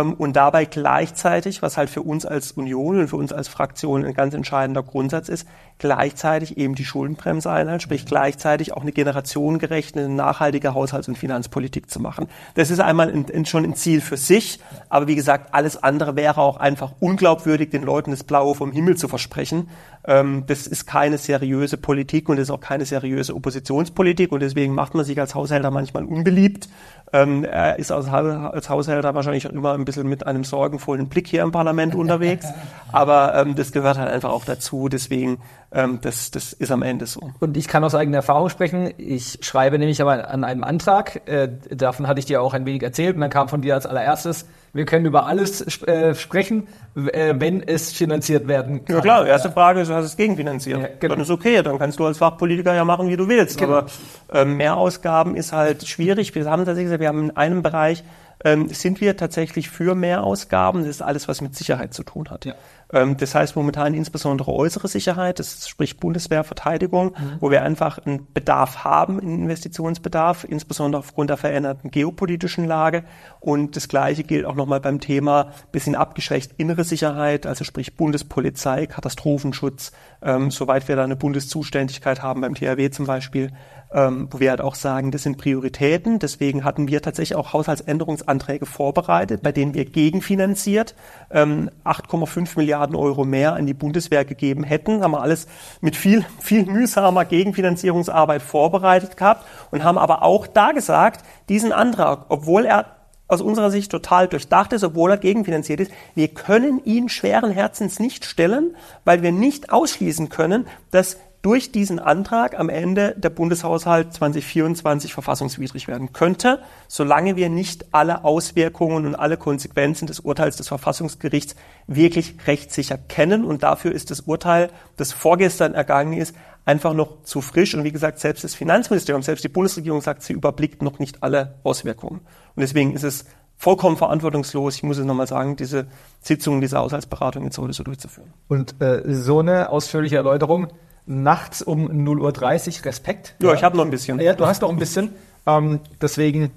und 0.01 0.35
dabei 0.35 0.65
gleichzeitig, 0.65 1.61
was 1.61 1.77
halt 1.77 1.89
für 1.89 2.01
uns 2.01 2.25
als 2.25 2.53
Union 2.53 2.99
und 2.99 3.07
für 3.09 3.17
uns 3.17 3.31
als 3.31 3.47
Fraktion 3.47 4.05
ein 4.05 4.13
ganz 4.13 4.33
entscheidender 4.33 4.81
Grundsatz 4.81 5.29
ist, 5.29 5.47
gleichzeitig 5.77 6.57
eben 6.57 6.75
die 6.75 6.85
Schuldenbremse 6.85 7.51
einhalten, 7.51 7.81
sprich 7.81 8.05
gleichzeitig 8.05 8.73
auch 8.73 8.81
eine 8.83 8.91
generationengerechte, 8.91 10.07
nachhaltige 10.09 10.73
Haushalts- 10.73 11.07
und 11.07 11.17
Finanzpolitik 11.17 11.89
zu 11.89 11.99
machen. 11.99 12.27
Das 12.55 12.71
ist 12.71 12.79
einmal 12.79 13.09
in, 13.09 13.25
in 13.25 13.45
schon 13.45 13.65
ein 13.65 13.75
Ziel 13.75 14.01
für 14.01 14.17
sich, 14.17 14.59
aber 14.89 15.07
wie 15.07 15.15
gesagt, 15.15 15.53
alles 15.53 15.81
andere 15.81 16.15
wäre 16.15 16.41
auch 16.41 16.57
einfach 16.57 16.93
unglaubwürdig, 16.99 17.69
den 17.69 17.83
Leuten 17.83 18.11
das 18.11 18.23
Blaue 18.23 18.55
vom 18.55 18.71
Himmel 18.71 18.97
zu 18.97 19.07
versprechen. 19.07 19.69
Ähm, 20.05 20.43
das 20.47 20.67
ist 20.67 20.85
keine 20.85 21.17
seriöse 21.17 21.77
Politik 21.77 22.29
und 22.29 22.37
das 22.37 22.43
ist 22.43 22.51
auch 22.51 22.59
keine 22.59 22.85
seriöse 22.85 23.35
Oppositionspolitik 23.35 24.31
und 24.31 24.41
deswegen 24.41 24.73
macht 24.73 24.95
man 24.95 25.05
sich 25.05 25.19
als 25.19 25.35
Haushälter 25.35 25.71
manchmal 25.71 26.05
unbeliebt. 26.05 26.67
Ähm, 27.13 27.43
er 27.43 27.77
ist 27.77 27.91
als, 27.91 28.07
als 28.09 28.69
Haushälter 28.69 29.13
wahrscheinlich 29.13 29.45
immer 29.45 29.73
ein 29.73 29.85
bisschen 29.85 30.07
mit 30.07 30.25
einem 30.25 30.43
sorgenvollen 30.43 31.07
Blick 31.07 31.27
hier 31.27 31.43
im 31.43 31.51
Parlament 31.51 31.93
unterwegs, 31.93 32.47
aber 32.91 33.35
ähm, 33.35 33.55
das 33.55 33.71
gehört 33.71 33.99
halt 33.99 34.09
einfach 34.09 34.31
auch 34.31 34.45
dazu. 34.45 34.89
Deswegen 34.89 35.37
ähm, 35.71 35.99
das, 36.01 36.31
das 36.31 36.53
ist 36.53 36.71
am 36.71 36.81
Ende 36.81 37.05
so. 37.05 37.31
Und 37.39 37.55
ich 37.55 37.67
kann 37.67 37.83
aus 37.83 37.95
eigener 37.95 38.17
Erfahrung 38.17 38.49
sprechen. 38.49 38.93
Ich 38.97 39.39
schreibe 39.41 39.79
nämlich 39.79 40.01
aber 40.01 40.29
an 40.29 40.43
einem 40.43 40.63
Antrag, 40.63 41.21
äh, 41.27 41.49
davon 41.69 42.07
hatte 42.07 42.19
ich 42.19 42.25
dir 42.25 42.41
auch 42.41 42.53
ein 42.53 42.65
wenig 42.65 42.83
erzählt, 42.83 43.15
und 43.15 43.21
dann 43.21 43.29
kam 43.29 43.47
von 43.47 43.61
dir 43.61 43.75
als 43.75 43.85
allererstes, 43.85 44.45
wir 44.73 44.85
können 44.85 45.05
über 45.05 45.27
alles 45.27 45.81
äh, 45.83 46.15
sprechen, 46.15 46.67
äh, 46.95 47.35
wenn 47.37 47.61
es 47.61 47.93
finanziert 47.93 48.47
werden 48.47 48.83
kann. 48.83 48.95
Ja 48.95 49.01
klar, 49.01 49.27
erste 49.27 49.51
Frage 49.51 49.81
ist, 49.81 49.89
du 49.89 49.93
hast 49.93 50.05
es 50.05 50.17
gegenfinanziert. 50.17 50.81
Ja, 50.81 50.87
genau. 50.99 51.13
Dann 51.13 51.23
ist 51.23 51.29
okay, 51.29 51.61
dann 51.61 51.77
kannst 51.77 51.99
du 51.99 52.05
als 52.05 52.17
Fachpolitiker 52.17 52.73
ja 52.73 52.83
machen, 52.83 53.07
wie 53.07 53.15
du 53.15 53.27
willst. 53.27 53.59
Genau. 53.59 53.77
Aber 53.77 53.87
äh, 54.31 54.45
Mehrausgaben 54.45 55.35
ist 55.35 55.53
halt 55.53 55.87
schwierig. 55.87 56.33
Wir 56.33 56.45
haben 56.45 56.65
tatsächlich 56.65 56.85
gesagt, 56.85 57.01
wir 57.01 57.07
haben 57.07 57.29
in 57.29 57.37
einem 57.37 57.61
Bereich 57.61 58.03
ähm, 58.43 58.67
sind 58.69 58.99
wir 58.99 59.15
tatsächlich 59.15 59.69
für 59.69 59.95
Mehrausgaben. 59.95 60.81
Das 60.81 60.89
ist 60.89 61.01
alles, 61.01 61.27
was 61.27 61.41
mit 61.41 61.55
Sicherheit 61.55 61.93
zu 61.93 62.03
tun 62.03 62.29
hat. 62.29 62.45
Ja. 62.45 62.55
Ähm, 62.93 63.17
das 63.17 63.35
heißt 63.35 63.55
momentan 63.55 63.93
insbesondere 63.93 64.53
äußere 64.53 64.87
Sicherheit, 64.87 65.39
das 65.39 65.67
spricht 65.67 65.99
Bundeswehr, 65.99 66.43
Verteidigung, 66.43 67.07
mhm. 67.07 67.37
wo 67.39 67.51
wir 67.51 67.63
einfach 67.63 67.99
einen 67.99 68.27
Bedarf 68.33 68.83
haben, 68.83 69.19
einen 69.19 69.43
Investitionsbedarf, 69.43 70.45
insbesondere 70.47 70.99
aufgrund 70.99 71.29
der 71.29 71.37
veränderten 71.37 71.91
geopolitischen 71.91 72.65
Lage. 72.65 73.03
Und 73.39 73.75
das 73.75 73.87
Gleiche 73.87 74.23
gilt 74.23 74.45
auch 74.45 74.55
nochmal 74.55 74.79
beim 74.79 74.99
Thema 74.99 75.51
bisschen 75.71 75.95
abgeschwächt 75.95 76.53
innere 76.57 76.83
Sicherheit, 76.83 77.45
also 77.45 77.63
sprich 77.63 77.95
Bundespolizei, 77.95 78.85
Katastrophenschutz, 78.85 79.91
ähm, 80.21 80.51
soweit 80.51 80.87
wir 80.87 80.95
da 80.95 81.03
eine 81.03 81.15
Bundeszuständigkeit 81.15 82.21
haben 82.21 82.41
beim 82.41 82.55
THW 82.55 82.89
zum 82.91 83.05
Beispiel, 83.05 83.51
ähm, 83.93 84.27
wo 84.31 84.39
wir 84.39 84.49
halt 84.49 84.61
auch 84.61 84.75
sagen, 84.75 85.11
das 85.11 85.23
sind 85.23 85.37
Prioritäten. 85.37 86.19
Deswegen 86.19 86.63
hatten 86.63 86.87
wir 86.87 87.01
tatsächlich 87.01 87.35
auch 87.35 87.53
Haushaltsänderungsanträge 87.53 88.65
vorbereitet, 88.65 89.41
bei 89.43 89.51
denen 89.51 89.73
wir 89.73 89.85
gegenfinanziert 89.85 90.95
ähm, 91.29 91.69
8,5 91.85 92.57
Milliarden 92.57 92.82
Euro 92.95 93.23
mehr 93.25 93.53
an 93.53 93.65
die 93.65 93.73
Bundeswehr 93.73 94.25
gegeben 94.25 94.63
hätten. 94.63 95.01
Haben 95.01 95.11
wir 95.11 95.21
alles 95.21 95.47
mit 95.81 95.95
viel, 95.95 96.25
viel 96.39 96.65
mühsamer 96.65 97.25
Gegenfinanzierungsarbeit 97.25 98.41
vorbereitet 98.41 99.17
gehabt 99.17 99.45
und 99.71 99.83
haben 99.83 99.97
aber 99.97 100.23
auch 100.23 100.47
da 100.47 100.71
gesagt, 100.71 101.25
diesen 101.49 101.71
Antrag, 101.71 102.25
obwohl 102.29 102.65
er 102.65 102.85
aus 103.27 103.41
unserer 103.41 103.71
Sicht 103.71 103.91
total 103.91 104.27
durchdacht 104.27 104.73
ist, 104.73 104.83
obwohl 104.83 105.11
er 105.11 105.17
gegenfinanziert 105.17 105.79
ist. 105.79 105.91
Wir 106.13 106.27
können 106.27 106.83
ihn 106.83 107.09
schweren 107.09 107.51
Herzens 107.51 107.99
nicht 107.99 108.25
stellen, 108.25 108.75
weil 109.05 109.23
wir 109.23 109.31
nicht 109.31 109.71
ausschließen 109.71 110.29
können, 110.29 110.67
dass 110.91 111.17
durch 111.43 111.73
diesen 111.73 111.99
Antrag 111.99 112.57
am 112.57 112.69
Ende 112.69 113.15
der 113.17 113.29
Bundeshaushalt 113.29 114.13
2024 114.13 115.13
verfassungswidrig 115.13 115.89
werden 115.89 116.13
könnte, 116.13 116.59
solange 116.87 117.35
wir 117.35 117.49
nicht 117.49 117.93
alle 117.93 118.23
Auswirkungen 118.23 119.05
und 119.05 119.15
alle 119.15 119.35
Konsequenzen 119.35 120.07
des 120.07 120.21
Urteils 120.21 120.55
des 120.55 120.69
Verfassungsgerichts 120.69 121.55
wirklich 121.85 122.35
rechtssicher 122.47 122.97
kennen. 122.97 123.43
Und 123.43 123.61
dafür 123.61 123.91
ist 123.91 124.09
das 124.09 124.21
Urteil, 124.21 124.69
das 124.95 125.11
vorgestern 125.11 125.73
ergangen 125.73 126.13
ist, 126.13 126.33
einfach 126.63 126.93
noch 126.93 127.23
zu 127.23 127.41
frisch. 127.41 127.75
Und 127.75 127.83
wie 127.83 127.91
gesagt, 127.91 128.19
selbst 128.19 128.45
das 128.45 128.55
Finanzministerium, 128.55 129.21
selbst 129.21 129.43
die 129.43 129.49
Bundesregierung 129.49 129.99
sagt, 129.99 130.23
sie 130.23 130.31
überblickt 130.31 130.81
noch 130.81 130.99
nicht 130.99 131.23
alle 131.23 131.55
Auswirkungen. 131.63 132.21
Und 132.55 132.61
deswegen 132.61 132.93
ist 132.93 133.03
es 133.03 133.25
vollkommen 133.57 133.97
verantwortungslos, 133.97 134.77
ich 134.77 134.83
muss 134.83 134.97
es 134.97 135.05
nochmal 135.05 135.27
sagen, 135.27 135.57
diese 135.57 135.87
Sitzungen, 136.21 136.61
diese 136.61 136.77
Haushaltsberatung 136.77 137.43
jetzt 137.43 137.57
heute 137.57 137.73
so 137.73 137.83
durchzuführen. 137.83 138.31
Und 138.47 138.81
äh, 138.81 139.01
so 139.13 139.39
eine 139.39 139.69
ausführliche 139.69 140.15
Erläuterung 140.15 140.69
nachts 141.05 141.61
um 141.61 141.87
0.30 141.87 142.79
Uhr. 142.79 142.85
Respekt. 142.85 143.35
Ja, 143.41 143.49
ja. 143.49 143.55
ich 143.55 143.63
habe 143.63 143.77
noch 143.77 143.85
ein 143.85 143.91
bisschen. 143.91 144.19
Ja, 144.19 144.33
du 144.33 144.45
hast 144.45 144.61
noch 144.61 144.69
ein 144.69 144.77
bisschen. 144.77 145.09
Ähm, 145.45 145.79
deswegen, 146.01 146.51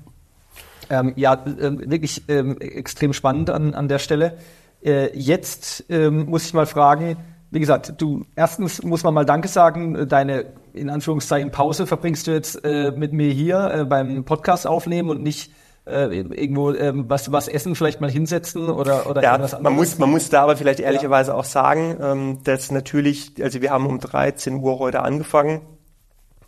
ähm, 0.91 1.13
ja, 1.17 1.35
äh, 1.35 1.91
wirklich 1.91 2.25
ähm, 2.29 2.59
extrem 2.61 3.13
spannend 3.13 3.51
an, 3.51 3.75
an 3.75 3.89
der 3.89 3.99
Stelle. 3.99 4.39
Äh, 4.85 5.17
jetzt 5.19 5.85
ähm, 5.89 6.27
muss 6.27 6.47
ich 6.47 6.55
mal 6.55 6.67
fragen, 6.67 7.17
wie 7.51 7.61
gesagt, 7.61 7.95
du 7.99 8.25
erstens 8.35 8.83
muss 8.83 9.03
man 9.03 9.15
mal 9.15 9.25
Danke 9.25 9.49
sagen. 9.49 10.09
Deine 10.09 10.47
in 10.73 10.91
Anführungszeichen 10.91 11.51
Pause 11.51 11.87
verbringst 11.87 12.27
du 12.27 12.33
jetzt 12.33 12.65
äh, 12.65 12.93
mit 12.95 13.13
mir 13.13 13.31
hier 13.31 13.71
äh, 13.73 13.85
beim 13.85 14.25
Podcast 14.25 14.67
aufnehmen 14.67 15.09
und 15.09 15.23
nicht 15.23 15.51
äh, 15.87 16.19
irgendwo 16.19 16.73
ähm, 16.73 17.05
was, 17.09 17.31
was 17.33 17.49
essen, 17.49 17.75
vielleicht 17.75 18.01
mal 18.01 18.11
hinsetzen 18.11 18.69
oder, 18.69 19.09
oder 19.09 19.23
ja, 19.23 19.33
irgendwas 19.33 19.55
anderes? 19.55 19.63
Man 19.63 19.75
muss, 19.75 19.99
man 19.99 20.11
muss 20.11 20.29
da 20.29 20.43
aber 20.43 20.57
vielleicht 20.57 20.81
ehrlicherweise 20.81 21.31
ja. 21.31 21.37
auch 21.37 21.45
sagen, 21.45 21.97
ähm, 22.01 22.39
dass 22.45 22.71
natürlich, 22.71 23.33
also 23.43 23.63
wir 23.63 23.71
haben 23.71 23.87
um 23.87 24.01
13 24.01 24.57
Uhr 24.57 24.79
heute 24.79 25.03
angefangen. 25.03 25.61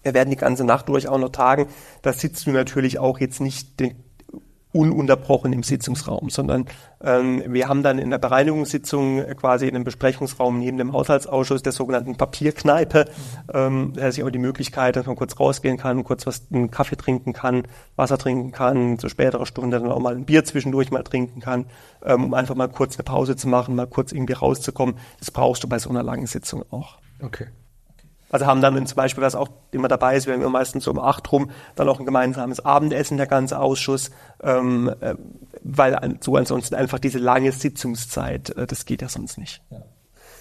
Wir 0.03 0.15
werden 0.15 0.31
die 0.31 0.37
ganze 0.37 0.65
Nacht 0.65 0.89
durch 0.89 1.09
auch 1.09 1.19
noch 1.19 1.31
tagen. 1.31 1.69
Da 2.03 2.13
sitzt 2.13 2.47
du 2.47 2.51
natürlich 2.51 2.99
auch 2.99 3.19
jetzt 3.19 3.41
nicht 3.41 3.81
den 3.81 4.08
ununterbrochen 4.73 5.53
im 5.53 5.63
Sitzungsraum, 5.63 6.31
sondern 6.31 6.67
ähm, 7.03 7.43
wir 7.47 7.69
haben 7.69 7.83
dann 7.83 7.99
in 7.99 8.11
der 8.11 8.19
Bereinigungssitzung 8.19 9.25
quasi 9.37 9.67
in 9.67 9.75
einem 9.75 9.85
Besprechungsraum 9.85 10.59
neben 10.59 10.77
dem 10.77 10.93
Haushaltsausschuss 10.93 11.63
der 11.63 11.73
sogenannten 11.73 12.17
Papierkneipe, 12.17 13.07
ähm, 13.53 13.93
da 13.95 14.09
ist 14.09 14.19
ja 14.19 14.27
auch 14.27 14.31
die 14.31 14.39
Möglichkeit, 14.39 14.97
dass 14.97 15.07
man 15.07 15.17
kurz 15.17 15.39
rausgehen 15.41 15.79
kann, 15.79 16.05
kurz 16.05 16.27
was 16.27 16.47
einen 16.53 16.71
Kaffee 16.71 16.97
trinken 16.97 17.33
kann, 17.33 17.63
Wasser 17.97 18.19
trinken 18.19 18.53
kann, 18.53 18.99
zu 18.99 19.09
späterer 19.09 19.47
Stunde 19.47 19.81
dann 19.81 19.91
auch 19.91 20.01
mal 20.01 20.15
ein 20.15 20.27
Bier 20.27 20.45
zwischendurch 20.45 20.91
mal 20.91 21.03
trinken 21.03 21.41
kann, 21.41 21.67
ähm, 22.05 22.25
um 22.25 22.35
einfach 22.35 22.55
mal 22.55 22.69
kurz 22.69 22.97
eine 22.97 23.05
Pause 23.05 23.37
zu 23.37 23.49
machen, 23.49 23.75
mal 23.75 23.87
kurz 23.87 24.13
irgendwie 24.13 24.35
rauszukommen. 24.35 24.97
Das 25.19 25.31
brauchst 25.31 25.65
du 25.65 25.69
bei 25.69 25.79
so 25.79 25.89
einer 25.91 26.03
langen 26.03 26.27
Sitzung 26.27 26.65
auch. 26.71 26.99
Okay. 27.23 27.47
Also 28.31 28.47
haben 28.47 28.61
dann 28.61 28.87
zum 28.87 28.97
Beispiel, 28.97 29.23
was 29.23 29.35
auch 29.35 29.49
immer 29.71 29.89
dabei 29.89 30.17
ist, 30.17 30.27
wir 30.27 30.35
haben 30.35 30.53
meistens 30.53 30.85
so 30.85 30.91
um 30.91 30.99
acht 30.99 31.31
rum, 31.33 31.51
dann 31.77 31.89
auch 31.89 31.99
ein 31.99 32.07
gemeinsames 32.07 32.65
Abendessen, 32.65 33.17
der 33.17 33.27
ganze 33.27 33.59
Ausschuss, 33.59 34.11
ähm, 34.43 34.93
äh, 35.01 35.15
weil 35.63 36.19
so 36.21 36.37
ansonsten 36.37 36.75
einfach 36.75 36.99
diese 36.99 37.19
lange 37.19 37.53
Sitzungszeit, 37.53 38.51
äh, 38.51 38.67
das 38.67 38.85
geht 38.85 39.03
ja 39.03 39.09
sonst 39.09 39.39
nicht. 39.39 39.63
Ja. 39.71 39.83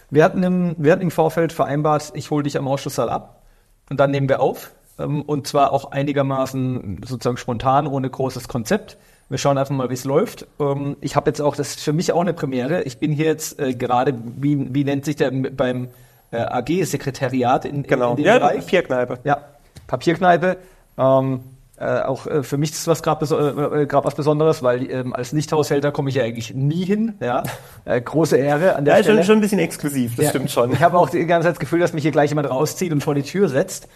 Wir 0.10 0.24
hatten, 0.24 0.44
im, 0.44 0.76
wir 0.78 0.92
hatten 0.92 1.02
im 1.02 1.12
Vorfeld 1.12 1.52
vereinbart, 1.52 2.12
ich 2.14 2.32
hole 2.32 2.44
dich 2.44 2.58
am 2.58 2.68
Ausschusssaal 2.68 3.10
ab 3.10 3.44
und 3.90 4.00
dann 4.00 4.12
nehmen 4.12 4.30
wir 4.30 4.42
auf. 4.42 4.72
Ähm, 5.00 5.22
und 5.22 5.48
zwar 5.48 5.72
auch 5.72 5.92
einigermaßen 5.92 7.02
sozusagen 7.06 7.38
spontan, 7.38 7.88
ohne 7.88 8.10
großes 8.10 8.48
Konzept. 8.48 8.98
Wir 9.30 9.38
schauen 9.38 9.58
einfach 9.58 9.76
mal, 9.76 9.90
wie 9.90 9.96
es 9.96 10.06
läuft. 10.06 10.48
Ähm, 10.60 10.96
ich 11.02 11.16
habe 11.16 11.30
jetzt 11.30 11.42
auch, 11.42 11.56
das 11.56 11.70
ist 11.70 11.82
für 11.82 11.94
mich 11.94 12.12
auch 12.14 12.22
eine 12.22 12.34
Premiere. 12.34 12.84
Ich 12.84 13.00
bin 13.00 13.12
hier 13.12 13.26
jetzt 13.26 13.60
äh, 13.60 13.74
gerade, 13.74 14.14
wie, 14.38 14.74
wie 14.74 14.84
nennt 14.84 15.06
sich 15.06 15.18
der 15.18 15.32
beim 15.32 15.90
äh, 16.32 16.38
AG-Sekretariat 16.38 17.66
in, 17.66 17.84
genau. 17.84 18.12
in, 18.12 18.18
dem 18.18 18.26
ja, 18.26 18.40
Bereich? 18.40 18.60
Papierkneipe. 18.60 19.20
Ja, 19.24 19.42
Papierkneipe. 19.88 20.58
Ähm, 20.98 21.42
äh, 21.80 22.02
auch 22.02 22.26
äh, 22.26 22.42
für 22.42 22.58
mich 22.58 22.72
ist 22.72 22.88
was 22.88 23.04
gerade 23.04 23.24
äh, 23.26 23.84
äh 23.84 23.88
was 23.92 24.16
Besonderes, 24.16 24.64
weil 24.64 24.90
ähm, 24.90 25.14
als 25.14 25.32
Nichthaushälter 25.32 25.92
komme 25.92 26.10
ich 26.10 26.16
ja 26.16 26.24
eigentlich 26.24 26.54
nie 26.56 26.84
hin. 26.86 27.14
Ja, 27.20 27.44
äh, 27.86 28.02
große 28.02 28.36
Ehre 28.36 28.76
an 28.76 28.86
der 28.86 28.98
ja, 28.98 29.04
Stelle. 29.04 29.18
Schon, 29.20 29.26
schon 29.26 29.38
ein 29.38 29.42
bisschen 29.42 29.60
exklusiv, 29.60 30.16
das 30.16 30.26
ja, 30.26 30.30
stimmt 30.32 30.50
schon. 30.50 30.74
Ich 30.74 30.82
habe 30.82 30.98
auch 30.98 31.10
die 31.10 31.26
ganze 31.28 31.46
Zeit 31.46 31.56
das 31.56 31.60
Gefühl, 31.60 31.80
dass 31.80 31.94
mich 31.94 32.02
hier 32.02 32.12
gleich 32.12 32.32
jemand 32.32 32.50
rauszieht 32.50 32.92
und 32.92 33.02
vor 33.02 33.14
die 33.14 33.22
Tür 33.22 33.48
setzt. 33.48 33.88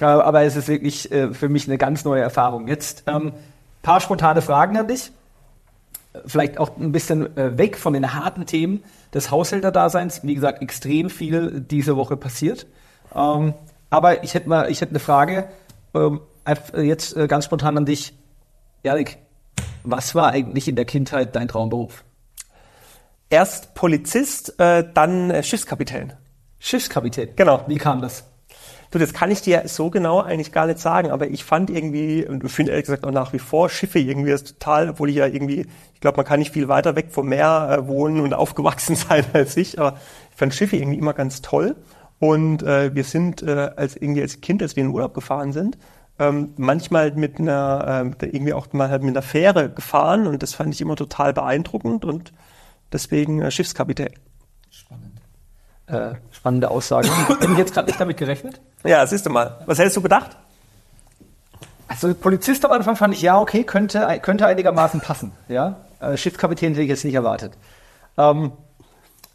aber 0.00 0.42
es 0.42 0.56
ist 0.56 0.68
wirklich 0.68 1.12
äh, 1.12 1.34
für 1.34 1.50
mich 1.50 1.68
eine 1.68 1.76
ganz 1.76 2.04
neue 2.06 2.22
Erfahrung. 2.22 2.68
Jetzt 2.68 3.04
ähm, 3.06 3.32
paar 3.82 4.00
spontane 4.00 4.40
Fragen 4.40 4.76
an 4.78 4.88
dich. 4.88 5.12
Vielleicht 6.26 6.58
auch 6.58 6.76
ein 6.76 6.92
bisschen 6.92 7.36
äh, 7.36 7.58
weg 7.58 7.76
von 7.76 7.92
den 7.92 8.14
harten 8.14 8.46
Themen 8.46 8.82
des 9.12 9.30
Haushälterdaseins. 9.30 10.22
Wie 10.24 10.34
gesagt, 10.34 10.62
extrem 10.62 11.10
viel 11.10 11.60
diese 11.60 11.96
Woche 11.96 12.16
passiert. 12.16 12.66
Ähm, 13.14 13.54
aber 13.90 14.24
ich 14.24 14.34
hätte 14.34 14.48
mal, 14.48 14.70
ich 14.70 14.80
hätte 14.80 14.90
eine 14.90 15.00
Frage. 15.00 15.48
Ähm, 15.94 16.20
jetzt 16.76 17.16
äh, 17.16 17.26
ganz 17.26 17.44
spontan 17.44 17.76
an 17.76 17.86
dich. 17.86 18.14
Erik, 18.82 19.18
was 19.84 20.14
war 20.14 20.30
eigentlich 20.30 20.68
in 20.68 20.76
der 20.76 20.84
Kindheit 20.84 21.34
dein 21.34 21.48
Traumberuf? 21.48 22.04
Erst 23.28 23.74
Polizist, 23.74 24.58
äh, 24.60 24.84
dann 24.94 25.30
äh, 25.30 25.42
Schiffskapitän. 25.42 26.12
Schiffskapitän? 26.58 27.30
Genau. 27.36 27.64
Wie 27.66 27.76
kam 27.76 28.00
das? 28.00 28.24
Du, 28.90 28.98
das 28.98 29.12
kann 29.12 29.30
ich 29.30 29.42
dir 29.42 29.62
so 29.66 29.90
genau 29.90 30.20
eigentlich 30.20 30.52
gar 30.52 30.66
nicht 30.66 30.78
sagen, 30.78 31.10
aber 31.10 31.28
ich 31.28 31.44
fand 31.44 31.70
irgendwie, 31.70 32.26
und 32.26 32.48
finde 32.48 32.72
ehrlich 32.72 32.86
gesagt 32.86 33.04
auch 33.04 33.10
nach 33.10 33.32
wie 33.32 33.38
vor, 33.38 33.68
Schiffe 33.68 33.98
irgendwie 33.98 34.30
ist 34.30 34.58
total, 34.58 34.90
obwohl 34.90 35.10
ich 35.10 35.16
ja 35.16 35.26
irgendwie, 35.26 35.66
ich 35.94 36.00
glaube, 36.00 36.18
man 36.18 36.26
kann 36.26 36.38
nicht 36.38 36.52
viel 36.52 36.68
weiter 36.68 36.94
weg 36.94 37.08
vom 37.10 37.28
Meer 37.28 37.78
äh, 37.78 37.86
wohnen 37.88 38.20
und 38.20 38.32
aufgewachsen 38.34 38.96
sein 38.96 39.24
als 39.32 39.56
ich, 39.56 39.78
aber 39.78 39.98
ich 40.30 40.36
fand 40.36 40.54
Schiffe 40.54 40.76
irgendwie 40.76 40.98
immer 40.98 41.14
ganz 41.14 41.42
toll. 41.42 41.76
Und 42.18 42.62
äh, 42.62 42.94
wir 42.94 43.04
sind 43.04 43.42
äh, 43.42 43.70
als 43.76 43.96
irgendwie 43.96 44.22
als 44.22 44.40
Kind, 44.40 44.62
als 44.62 44.74
wir 44.76 44.82
in 44.82 44.88
den 44.88 44.94
Urlaub 44.94 45.12
gefahren 45.12 45.52
sind, 45.52 45.76
ähm, 46.18 46.54
manchmal 46.56 47.12
mit 47.12 47.38
einer, 47.38 48.14
äh, 48.20 48.26
irgendwie 48.26 48.54
auch 48.54 48.72
mal 48.72 48.88
halt 48.88 49.02
mit 49.02 49.14
einer 49.14 49.22
Fähre 49.22 49.70
gefahren 49.70 50.26
und 50.26 50.42
das 50.42 50.54
fand 50.54 50.72
ich 50.72 50.80
immer 50.80 50.96
total 50.96 51.34
beeindruckend 51.34 52.04
und 52.04 52.32
deswegen 52.92 53.42
äh, 53.42 53.50
Schiffskapitän. 53.50 54.14
Spannend. 54.70 55.20
Äh, 55.86 56.14
spannende 56.30 56.70
Aussage. 56.70 57.08
Hätte 57.28 57.52
ich 57.52 57.58
jetzt 57.58 57.74
gerade 57.74 57.86
nicht 57.86 58.00
damit 58.00 58.16
gerechnet? 58.16 58.60
Ja, 58.86 59.06
siehst 59.06 59.26
du 59.26 59.30
mal. 59.30 59.58
Was 59.66 59.78
hättest 59.78 59.96
du 59.96 60.02
gedacht? 60.02 60.36
Also 61.88 62.14
Polizist 62.14 62.64
am 62.64 62.72
Anfang 62.72 62.96
fand 62.96 63.14
ich, 63.14 63.22
ja, 63.22 63.38
okay, 63.40 63.64
könnte, 63.64 64.18
könnte 64.22 64.46
einigermaßen 64.46 65.00
passen. 65.00 65.32
Ja? 65.48 65.76
Äh, 66.00 66.16
Schiffskapitän 66.16 66.72
hätte 66.72 66.82
ich 66.82 66.88
jetzt 66.88 67.04
nicht 67.04 67.14
erwartet. 67.14 67.52
Ähm, 68.18 68.52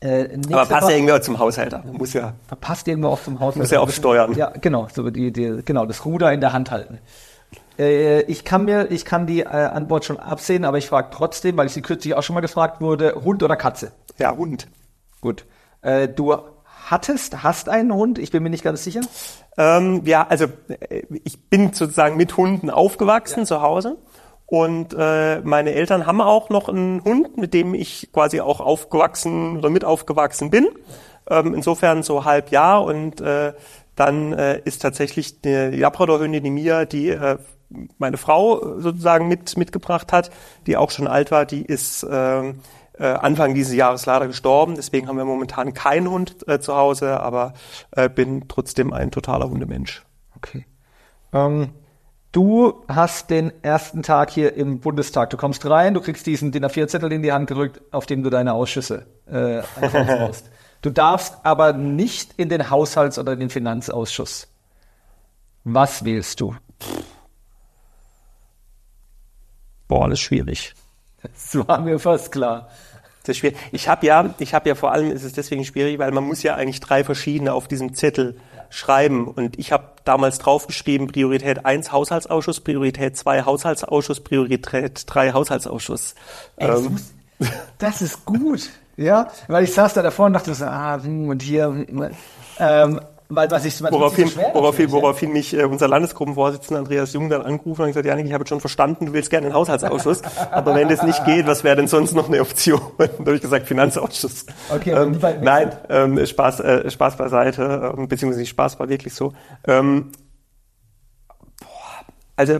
äh, 0.01 0.27
Aber 0.51 0.65
passt 0.65 0.89
ja 0.89 0.95
irgendwie 0.95 1.13
auch 1.13 1.19
zum 1.19 1.39
Haushalter. 1.39 1.83
Muss 1.91 2.13
ja. 2.13 2.33
Passt 2.59 2.87
irgendwo 2.87 3.09
auch 3.09 3.21
zum 3.21 3.39
Haushalter. 3.39 3.59
Muss 3.59 3.71
ja 3.71 3.79
auch 3.79 3.89
steuern. 3.89 4.33
Ja, 4.33 4.51
genau. 4.59 4.87
So 4.93 5.09
die, 5.09 5.31
die, 5.31 5.61
genau, 5.63 5.85
das 5.85 6.05
Ruder 6.05 6.33
in 6.33 6.41
der 6.41 6.53
Hand 6.53 6.71
halten. 6.71 6.99
Äh, 7.77 8.21
ich 8.23 8.43
kann 8.43 8.65
mir, 8.65 8.89
ich 8.91 9.05
kann 9.05 9.27
die 9.27 9.41
äh, 9.41 9.45
Antwort 9.45 10.05
schon 10.05 10.19
absehen, 10.19 10.65
aber 10.65 10.77
ich 10.77 10.87
frage 10.87 11.09
trotzdem, 11.11 11.55
weil 11.57 11.67
ich 11.67 11.73
sie 11.73 11.81
kürzlich 11.81 12.15
auch 12.15 12.23
schon 12.23 12.33
mal 12.33 12.41
gefragt 12.41 12.81
wurde, 12.81 13.15
Hund 13.23 13.43
oder 13.43 13.55
Katze? 13.55 13.91
Ja, 14.17 14.35
Hund. 14.35 14.67
Gut. 15.21 15.45
Äh, 15.81 16.07
du 16.07 16.35
hattest, 16.91 17.43
hast 17.43 17.69
einen 17.69 17.93
Hund? 17.93 18.19
Ich 18.19 18.31
bin 18.31 18.43
mir 18.43 18.49
nicht 18.49 18.63
ganz 18.63 18.83
sicher. 18.83 19.01
Ähm, 19.57 20.01
ja, 20.05 20.27
also 20.27 20.45
äh, 20.89 21.03
ich 21.23 21.49
bin 21.49 21.73
sozusagen 21.73 22.17
mit 22.17 22.37
Hunden 22.37 22.69
aufgewachsen 22.69 23.39
ja. 23.39 23.45
zu 23.45 23.61
Hause. 23.61 23.97
Und 24.45 24.93
äh, 24.97 25.39
meine 25.41 25.71
Eltern 25.71 26.05
haben 26.05 26.19
auch 26.19 26.49
noch 26.49 26.67
einen 26.67 27.03
Hund, 27.05 27.37
mit 27.37 27.53
dem 27.53 27.73
ich 27.73 28.09
quasi 28.11 28.41
auch 28.41 28.59
aufgewachsen 28.59 29.57
oder 29.57 29.69
mit 29.69 29.85
aufgewachsen 29.85 30.49
bin. 30.49 30.67
Ähm, 31.29 31.53
insofern 31.55 32.03
so 32.03 32.25
halb 32.25 32.51
Jahr 32.51 32.83
und 32.83 33.21
äh, 33.21 33.53
dann 33.95 34.33
äh, 34.33 34.59
ist 34.65 34.81
tatsächlich 34.81 35.41
die 35.41 35.49
Labrador-Hündin, 35.49 36.43
die 36.43 36.49
Mia, 36.49 36.85
die 36.85 37.09
äh, 37.09 37.37
meine 37.97 38.17
Frau 38.17 38.79
sozusagen 38.79 39.27
mit 39.27 39.55
mitgebracht 39.57 40.11
hat, 40.11 40.31
die 40.67 40.75
auch 40.75 40.91
schon 40.91 41.07
alt 41.07 41.31
war, 41.31 41.45
die 41.45 41.63
ist 41.63 42.03
äh, 42.03 42.53
äh, 43.01 43.07
Anfang 43.07 43.55
dieses 43.55 43.73
Jahres 43.73 44.05
leider 44.05 44.27
gestorben. 44.27 44.75
Deswegen 44.75 45.07
haben 45.07 45.17
wir 45.17 45.25
momentan 45.25 45.73
keinen 45.73 46.09
Hund 46.09 46.47
äh, 46.47 46.59
zu 46.59 46.75
Hause, 46.75 47.19
aber 47.19 47.53
äh, 47.91 48.07
bin 48.09 48.47
trotzdem 48.47 48.93
ein 48.93 49.11
totaler 49.11 49.49
Hundemensch. 49.49 50.03
Okay. 50.35 50.65
Ähm, 51.33 51.71
Du 52.33 52.85
hast 52.87 53.29
den 53.29 53.51
ersten 53.61 54.03
Tag 54.03 54.29
hier 54.29 54.55
im 54.55 54.79
Bundestag. 54.79 55.31
Du 55.31 55.35
kommst 55.35 55.69
rein, 55.69 55.93
du 55.93 55.99
kriegst 55.99 56.25
diesen 56.25 56.53
DIN 56.53 56.63
A4-Zettel 56.63 57.11
in 57.11 57.21
die 57.21 57.33
Hand 57.33 57.47
gedrückt, 57.47 57.81
auf 57.91 58.05
dem 58.05 58.23
du 58.23 58.29
deine 58.29 58.53
Ausschüsse 58.53 59.05
äh, 59.25 59.61
brauchst. 59.79 60.49
Du 60.81 60.89
darfst 60.89 61.37
aber 61.43 61.73
nicht 61.73 62.33
in 62.37 62.49
den 62.49 62.71
Haushalts- 62.71 63.19
oder 63.19 63.33
in 63.33 63.39
den 63.39 63.51
Finanzausschuss. 63.51 64.47
Was 65.63 66.03
wählst 66.03 66.41
du? 66.41 66.55
Boah, 69.87 70.09
ist 70.11 70.21
schwierig. 70.21 70.73
Das 71.21 71.67
war 71.67 71.81
mir 71.81 71.99
fast 71.99 72.31
klar. 72.31 72.69
Das 73.23 73.35
ist 73.35 73.37
schwierig. 73.37 73.57
Ich 73.71 73.87
habe 73.87 74.05
ja, 74.05 74.33
ich 74.39 74.53
habe 74.53 74.69
ja 74.69 74.75
vor 74.75 74.91
allem 74.91 75.11
ist 75.11 75.23
es 75.23 75.33
deswegen 75.33 75.63
schwierig, 75.63 75.99
weil 75.99 76.11
man 76.11 76.23
muss 76.23 76.41
ja 76.43 76.55
eigentlich 76.55 76.79
drei 76.79 77.03
verschiedene 77.03 77.53
auf 77.53 77.67
diesem 77.67 77.93
Zettel 77.93 78.37
schreiben. 78.69 79.27
Und 79.27 79.59
ich 79.59 79.71
habe 79.71 79.89
damals 80.05 80.39
draufgeschrieben, 80.39 81.07
Priorität 81.07 81.65
1 81.65 81.91
Haushaltsausschuss, 81.91 82.61
Priorität 82.61 83.17
2 83.17 83.43
Haushaltsausschuss, 83.43 84.21
Priorität 84.21 85.03
3 85.05 85.33
Haushaltsausschuss. 85.33 86.15
Ähm. 86.57 86.97
Das 87.79 88.01
ist 88.01 88.25
gut. 88.25 88.69
Ja, 88.97 89.29
weil 89.47 89.63
ich 89.63 89.73
saß 89.73 89.95
da 89.95 90.01
davor 90.01 90.27
und 90.27 90.33
dachte 90.33 90.53
so, 90.53 90.65
ah, 90.65 91.01
hm, 91.01 91.29
und 91.29 91.41
hier, 91.41 91.85
ähm, 92.59 93.01
weil, 93.35 93.49
was 93.49 93.65
ich, 93.65 93.81
woraufhin, 93.81 94.27
so 94.27 94.41
woraufhin, 94.53 94.91
woraufhin 94.91 95.31
mich 95.31 95.53
äh, 95.53 95.63
unser 95.63 95.87
Landesgruppenvorsitzender 95.87 96.79
Andreas 96.79 97.13
Jung 97.13 97.29
dann 97.29 97.41
angerufen 97.41 97.83
und 97.83 97.87
gesagt, 97.87 98.05
Janik, 98.05 98.25
ich 98.25 98.33
habe 98.33 98.45
schon 98.45 98.59
verstanden, 98.59 99.07
du 99.07 99.13
willst 99.13 99.29
gerne 99.29 99.47
einen 99.47 99.55
Haushaltsausschuss, 99.55 100.21
aber 100.51 100.75
wenn 100.75 100.89
das 100.89 101.01
nicht 101.03 101.23
geht, 101.25 101.47
was 101.47 101.63
wäre 101.63 101.77
denn 101.77 101.87
sonst 101.87 102.13
noch 102.13 102.27
eine 102.27 102.41
Option? 102.41 102.81
da 102.97 103.07
habe 103.07 103.35
ich 103.35 103.41
gesagt, 103.41 103.67
Finanzausschuss. 103.67 104.45
Okay, 104.69 104.91
ähm, 104.91 105.19
nein, 105.41 105.71
ähm, 105.89 106.25
Spaß, 106.25 106.59
äh, 106.59 106.91
Spaß 106.91 107.17
beiseite, 107.17 107.93
ähm, 107.97 108.07
beziehungsweise 108.07 108.41
nicht 108.41 108.49
Spaß 108.49 108.79
war 108.79 108.89
wirklich 108.89 109.13
so. 109.13 109.33
Ähm, 109.65 110.11
boah, 111.59 112.05
also, 112.35 112.59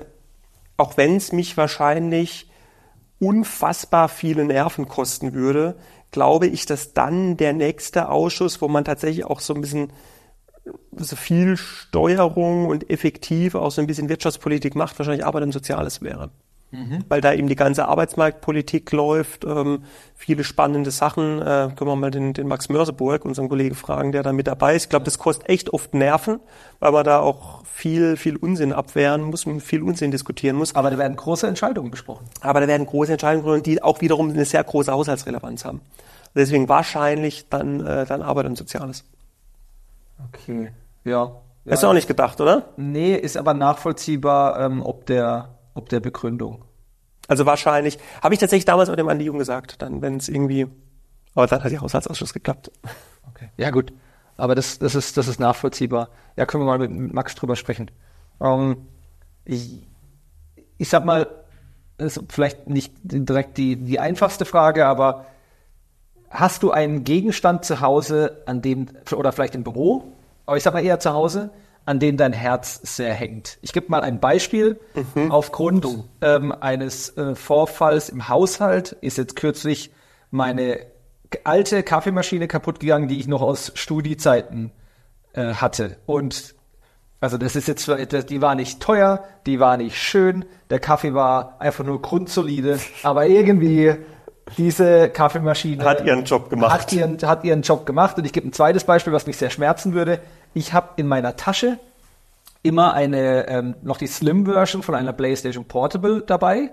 auch 0.78 0.98
wenn 0.98 1.18
es 1.18 1.32
mich 1.32 1.58
wahrscheinlich 1.58 2.50
unfassbar 3.20 4.10
viele 4.10 4.46
Nerven 4.46 4.88
kosten 4.88 5.34
würde, 5.34 5.76
glaube 6.12 6.48
ich, 6.48 6.66
dass 6.66 6.94
dann 6.94 7.38
der 7.38 7.54
nächste 7.54 8.10
Ausschuss, 8.10 8.62
wo 8.62 8.68
man 8.68 8.84
tatsächlich 8.84 9.26
auch 9.26 9.40
so 9.40 9.54
ein 9.54 9.62
bisschen 9.62 9.92
so 10.95 11.15
viel 11.15 11.58
Steuerung 11.58 12.67
und 12.67 12.89
effektiv 12.89 13.56
auch 13.56 13.71
so 13.71 13.82
ein 13.82 13.88
bisschen 13.88 14.10
Wirtschaftspolitik 14.10 14.76
macht, 14.76 14.97
wahrscheinlich 15.00 15.26
Arbeit 15.26 15.43
und 15.43 15.52
Soziales 15.52 16.02
wäre. 16.02 16.30
Mhm. 16.71 17.04
Weil 17.10 17.19
da 17.19 17.34
eben 17.34 17.47
die 17.47 17.56
ganze 17.56 17.88
Arbeitsmarktpolitik 17.88 18.91
läuft, 18.93 19.43
ähm, 19.43 19.84
viele 20.15 20.45
spannende 20.45 20.89
Sachen. 20.89 21.39
Äh, 21.39 21.69
können 21.76 21.89
wir 21.89 21.95
mal 21.97 22.12
den, 22.12 22.34
den 22.34 22.47
Max 22.47 22.69
Mörseburg, 22.69 23.26
unseren 23.26 23.50
Kollegen, 23.50 23.76
fragen, 23.76 24.13
der 24.13 24.24
da 24.24 24.32
mit 24.32 24.47
dabei 24.47 24.76
ist. 24.76 24.84
Ich 24.84 24.89
glaube, 24.89 25.04
das 25.04 25.17
kostet 25.17 25.50
echt 25.50 25.74
oft 25.74 25.93
Nerven, 25.93 26.39
weil 26.80 26.93
man 26.93 27.04
da 27.04 27.19
auch 27.19 27.65
viel, 27.65 28.15
viel 28.15 28.38
Unsinn 28.38 28.71
abwehren 28.71 29.24
muss 29.24 29.45
und 29.45 29.60
viel 29.60 29.84
Unsinn 29.84 30.12
diskutieren 30.12 30.56
muss. 30.56 30.74
Aber 30.74 30.89
da 30.89 30.97
werden 30.97 31.17
große 31.17 31.45
Entscheidungen 31.45 31.91
besprochen. 31.91 32.26
Aber 32.39 32.62
da 32.62 32.67
werden 32.67 32.86
große 32.86 33.12
Entscheidungen 33.12 33.43
besprochen, 33.43 33.63
die 33.63 33.84
auch 33.84 34.00
wiederum 34.00 34.30
eine 34.30 34.45
sehr 34.45 34.63
große 34.63 34.91
Haushaltsrelevanz 34.93 35.65
haben. 35.65 35.82
Deswegen 36.36 36.69
wahrscheinlich 36.69 37.50
dann, 37.50 37.86
äh, 37.86 38.06
dann 38.06 38.21
Arbeit 38.21 38.45
und 38.45 38.58
Soziales. 38.58 39.04
Okay, 40.28 40.72
ja. 41.04 41.12
ja. 41.66 41.72
Hast 41.72 41.84
du 41.84 41.88
auch 41.88 41.94
nicht 41.94 42.08
gedacht, 42.08 42.40
oder? 42.42 42.70
Nee, 42.78 43.16
ist 43.16 43.38
aber 43.38 43.54
nachvollziehbar, 43.54 44.60
ähm, 44.60 44.82
ob, 44.84 45.06
der, 45.06 45.50
ob 45.74 45.90
der 45.90 46.00
Begründung. 46.00 46.66
Also 47.28 47.46
wahrscheinlich, 47.46 47.98
habe 48.22 48.34
ich 48.34 48.40
tatsächlich 48.40 48.66
damals 48.66 48.90
auch 48.90 48.96
dem 48.96 49.08
Andi 49.08 49.26
Jung 49.26 49.38
gesagt, 49.38 49.82
dann, 49.82 50.02
wenn 50.02 50.18
es 50.18 50.28
irgendwie, 50.28 50.68
aber 51.34 51.48
dann 51.48 51.64
hat 51.64 51.72
der 51.72 51.82
Haushaltsausschuss 51.82 52.34
geklappt. 52.34 52.72
Okay. 53.30 53.50
Ja, 53.58 53.70
gut. 53.70 53.94
Aber 54.38 54.56
das, 54.56 54.80
das, 54.80 54.96
ist, 54.96 55.18
das 55.18 55.28
ist 55.28 55.40
nachvollziehbar. 55.40 56.10
Ja, 56.36 56.46
können 56.46 56.64
wir 56.64 56.78
mal 56.78 56.80
mit 56.80 57.14
Max 57.14 57.36
drüber 57.36 57.56
sprechen. 57.56 57.92
Ähm, 58.42 58.88
ich, 59.46 59.88
ich 60.78 60.90
sag 60.90 61.06
mal, 61.06 61.28
das 61.98 62.18
ist 62.18 62.24
vielleicht 62.32 62.68
nicht 62.68 62.94
direkt 63.04 63.58
die, 63.58 63.76
die 63.76 64.00
einfachste 64.00 64.46
Frage, 64.46 64.86
aber 64.86 65.26
hast 66.32 66.63
du 66.63 66.72
einen 66.72 67.04
Gegenstand 67.04 67.65
zu 67.65 67.82
Hause, 67.82 68.41
an 68.46 68.62
dem, 68.62 68.88
oder 69.15 69.32
vielleicht 69.32 69.54
im 69.54 69.63
Büro, 69.63 70.13
aber 70.46 70.58
ich 70.58 70.63
sag 70.63 70.74
mal 70.74 70.84
eher 70.84 71.00
zu 71.00 71.13
Hause, 71.13 71.52
an 71.86 72.00
denen 72.00 72.17
dein 72.17 72.34
Herz 72.34 72.80
sehr 72.84 73.13
hängt. 73.13 73.58
Ich 73.62 73.74
gebe 73.74 73.88
mal 73.89 74.02
ein 74.02 74.20
Beispiel. 74.20 74.80
Mhm. 75.15 75.32
Aufgrund 75.32 75.88
ähm, 76.22 76.52
eines 76.52 77.15
äh, 77.17 77.36
Vorfalls 77.36 78.10
im 78.10 78.30
Haushalt 78.30 78.94
ist 79.02 79.17
jetzt 79.17 79.36
kürzlich 79.36 79.91
meine 80.30 80.80
alte 81.44 81.84
Kaffeemaschine 81.84 82.48
kaputt 82.48 82.80
gegangen, 82.80 83.08
die 83.08 83.20
ich 83.20 83.28
noch 83.28 83.41
aus 83.41 83.72
Studiezeiten 83.76 84.72
äh, 85.34 85.54
hatte. 85.56 85.98
Und 86.06 86.56
also 87.20 87.38
das 87.38 87.56
ist 87.56 87.67
jetzt, 87.67 87.88
die 88.30 88.41
war 88.41 88.56
nicht 88.56 88.80
teuer, 88.80 89.24
die 89.46 89.60
war 89.60 89.78
nicht 89.78 89.98
schön, 89.98 90.46
der 90.70 90.80
Kaffee 90.80 91.13
war 91.13 91.62
einfach 91.62 91.84
nur 91.84 92.02
grundsolide, 92.02 92.80
aber 93.04 93.28
irgendwie 93.28 93.96
diese 94.58 95.10
Kaffeemaschine 95.10 95.84
hat 95.84 96.06
ihren 96.06 96.24
Job 96.26 96.50
gemacht. 96.50 96.74
Hat 96.74 96.94
ihren, 96.94 97.18
hat 97.22 97.44
ihren 97.44 97.62
Job 97.62 97.86
gemacht. 97.86 98.18
Und 98.18 98.26
ich 98.26 98.34
gebe 98.34 98.48
ein 98.48 98.54
zweites 98.54 98.84
Beispiel, 98.84 99.14
was 99.14 99.28
mich 99.28 99.38
sehr 99.38 99.50
schmerzen 99.50 99.94
würde. 99.94 100.20
Ich 100.54 100.74
habe 100.74 100.90
in 100.98 101.08
meiner 101.08 101.36
Tasche 101.36 101.80
immer 102.64 102.94
eine 102.94 103.48
ähm, 103.48 103.76
noch 103.82 103.98
die 103.98 104.08
Slim-Version 104.08 104.84
von 104.84 104.96
einer 104.96 105.14
PlayStation 105.14 105.66
Portable 105.66 106.22
dabei. 106.22 106.72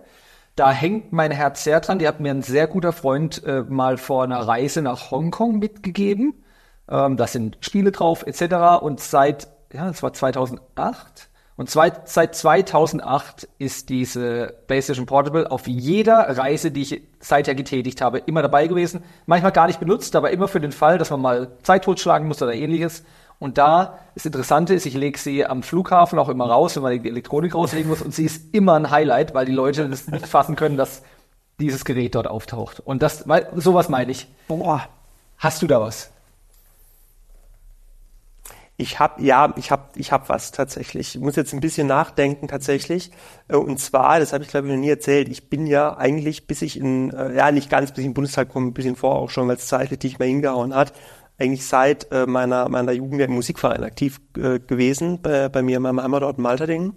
Da 0.57 0.73
hängt 0.73 1.12
mein 1.12 1.31
Herz 1.31 1.64
sehr 1.64 1.81
dran. 1.81 1.99
Die 1.99 2.09
hat 2.09 2.21
mir 2.21 2.31
ein 2.31 2.43
sehr 2.43 2.67
guter 2.67 2.93
Freund 2.93 3.43
äh, 3.45 3.62
mal 3.69 3.97
vor 3.97 4.25
einer 4.25 4.41
Reise 4.41 4.83
nach 4.83 5.11
Hongkong 5.11 5.59
mitgegeben. 5.59 6.45
Ähm, 6.91 7.17
da 7.17 7.27
sind 7.27 7.59
Spiele 7.61 7.93
drauf 7.93 8.27
etc. 8.27 8.83
Und 8.83 9.01
seit, 9.01 9.49
ja, 9.73 9.87
das 9.87 10.03
war 10.03 10.12
2008. 10.12 11.28
Und 11.59 11.68
zwei, 11.68 11.90
seit 12.05 12.37
2008 12.37 13.49
ist 13.59 13.88
diese 13.88 14.55
PlayStation 14.68 15.07
Portable 15.07 15.51
auf 15.51 15.66
jeder 15.66 16.38
Reise, 16.38 16.71
die 16.71 16.83
ich 16.83 17.03
seither 17.18 17.57
getätigt 17.57 18.01
habe, 18.01 18.18
immer 18.18 18.42
dabei 18.42 18.68
gewesen. 18.68 19.03
Manchmal 19.27 19.51
gar 19.51 19.66
nicht 19.66 19.81
benutzt, 19.81 20.14
aber 20.14 20.31
immer 20.31 20.47
für 20.47 20.61
den 20.61 20.71
Fall, 20.71 20.99
dass 20.99 21.11
man 21.11 21.21
mal 21.21 21.49
Zeit 21.64 21.83
totschlagen 21.83 22.29
muss 22.29 22.40
oder 22.40 22.55
ähnliches. 22.55 23.03
Und 23.40 23.59
da 23.59 23.99
das 24.14 24.25
Interessante 24.25 24.73
ist, 24.73 24.87
ich 24.87 24.94
lege 24.94 25.18
sie 25.18 25.44
am 25.44 25.64
Flughafen 25.64 26.21
auch 26.21 26.29
immer 26.29 26.49
raus, 26.49 26.77
wenn 26.77 26.85
man 26.85 27.03
die 27.03 27.09
Elektronik 27.09 27.57
rauslegen 27.57 27.88
muss. 27.90 28.03
Und 28.03 28.14
sie 28.14 28.25
ist 28.25 28.55
immer 28.55 28.75
ein 28.75 28.92
Highlight, 28.92 29.35
weil 29.35 29.44
die 29.44 29.53
Leute 29.53 29.88
das 29.88 30.07
nicht 30.07 30.29
fassen 30.29 30.55
können, 30.55 30.77
dass 30.77 31.03
dieses 31.59 31.85
Gerät 31.85 32.14
dort 32.14 32.29
auftaucht. 32.29 32.79
Und 32.79 33.03
das, 33.03 33.27
weil, 33.27 33.49
sowas 33.57 33.88
meine 33.88 34.12
ich. 34.12 34.29
Boah. 34.47 34.88
Hast 35.38 35.61
du 35.62 35.66
da 35.66 35.81
was? 35.81 36.12
Ich 38.81 39.01
habe 39.01 39.21
ja, 39.21 39.53
ich 39.57 39.73
habe 39.73 39.88
ich 39.97 40.12
hab 40.12 40.29
was 40.29 40.53
tatsächlich. 40.53 41.17
Ich 41.17 41.21
muss 41.21 41.35
jetzt 41.35 41.53
ein 41.53 41.59
bisschen 41.59 41.88
nachdenken 41.88 42.47
tatsächlich. 42.47 43.11
Äh, 43.49 43.57
und 43.57 43.79
zwar, 43.81 44.21
das 44.21 44.33
habe 44.33 44.45
ich 44.45 44.51
glaube 44.51 44.69
ich 44.69 44.73
noch 44.73 44.81
nie 44.81 44.88
erzählt. 44.88 45.29
Ich 45.29 45.51
bin 45.51 45.67
ja 45.67 45.97
eigentlich, 45.97 46.47
bis 46.47 46.62
ich 46.62 46.79
in 46.79 47.11
äh, 47.11 47.35
ja 47.35 47.51
nicht 47.51 47.71
ganz, 47.71 47.91
bis 47.91 47.99
ich 47.99 48.05
in 48.05 48.11
den 48.12 48.14
Bundestag 48.14 48.51
komme, 48.51 48.69
ein 48.69 48.75
bisschen 48.75 48.95
vor 48.95 49.17
auch 49.17 49.31
schon, 49.31 49.49
weil 49.49 49.57
es 49.57 49.67
zeitlich 49.67 50.01
nicht 50.05 50.21
mehr 50.21 50.29
hingehauen 50.29 50.75
hat, 50.77 50.93
eigentlich 51.38 51.67
seit 51.67 52.12
äh, 52.12 52.27
meiner, 52.27 52.69
meiner 52.69 52.93
Jugend 52.93 53.21
im 53.21 53.33
Musikverein 53.33 53.83
aktiv 53.83 54.21
äh, 54.37 54.61
gewesen, 54.61 55.21
bei, 55.23 55.49
bei 55.49 55.62
mir 55.62 55.79
in 55.79 55.83
meinem 55.83 56.01
Heimatort 56.01 56.38
Malterdingen. 56.38 56.95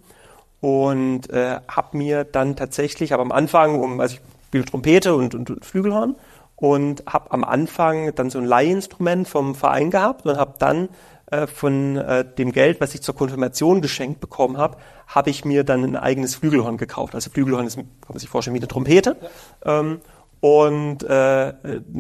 Und 0.60 1.32
äh, 1.32 1.62
habe 1.68 1.98
mir 1.98 2.26
dann 2.26 2.56
tatsächlich, 2.56 3.12
aber 3.12 3.24
am 3.24 3.32
Anfang, 3.32 3.80
um, 3.80 4.00
also 4.00 4.18
ich 4.18 4.22
spiele 4.48 4.66
Trompete 4.66 5.16
und, 5.16 5.34
und, 5.34 5.50
und 5.50 5.66
Flügelhorn 5.66 6.16
und 6.56 7.04
habe 7.08 7.32
am 7.32 7.44
Anfang 7.44 8.14
dann 8.14 8.30
so 8.30 8.38
ein 8.38 8.46
Leihinstrument 8.46 9.28
vom 9.28 9.56
Verein 9.56 9.90
gehabt 9.90 10.28
und 10.28 10.38
habe 10.38 10.54
dann 10.60 10.90
äh, 11.32 11.48
von 11.48 11.98
äh, 11.98 12.26
dem 12.26 12.52
Geld, 12.52 12.82
was 12.82 12.94
ich 12.94 13.02
zur 13.02 13.16
Konfirmation 13.16 13.82
geschenkt 13.82 14.20
bekommen 14.20 14.58
habe, 14.58 14.78
habe 15.08 15.30
ich 15.30 15.46
mir 15.46 15.64
dann 15.64 15.84
ein 15.84 15.96
eigenes 15.96 16.36
Flügelhorn 16.36 16.78
gekauft. 16.78 17.16
Also 17.16 17.30
Flügelhorn 17.30 17.66
ist, 17.66 17.76
kann 17.76 17.88
man 18.10 18.20
sich 18.20 18.30
vorstellen, 18.30 18.56
wie 18.56 18.60
eine 18.60 18.68
Trompete. 18.68 19.18
Ja. 19.66 19.80
Ähm, 19.80 20.02
und 20.42 21.04
äh, 21.04 21.54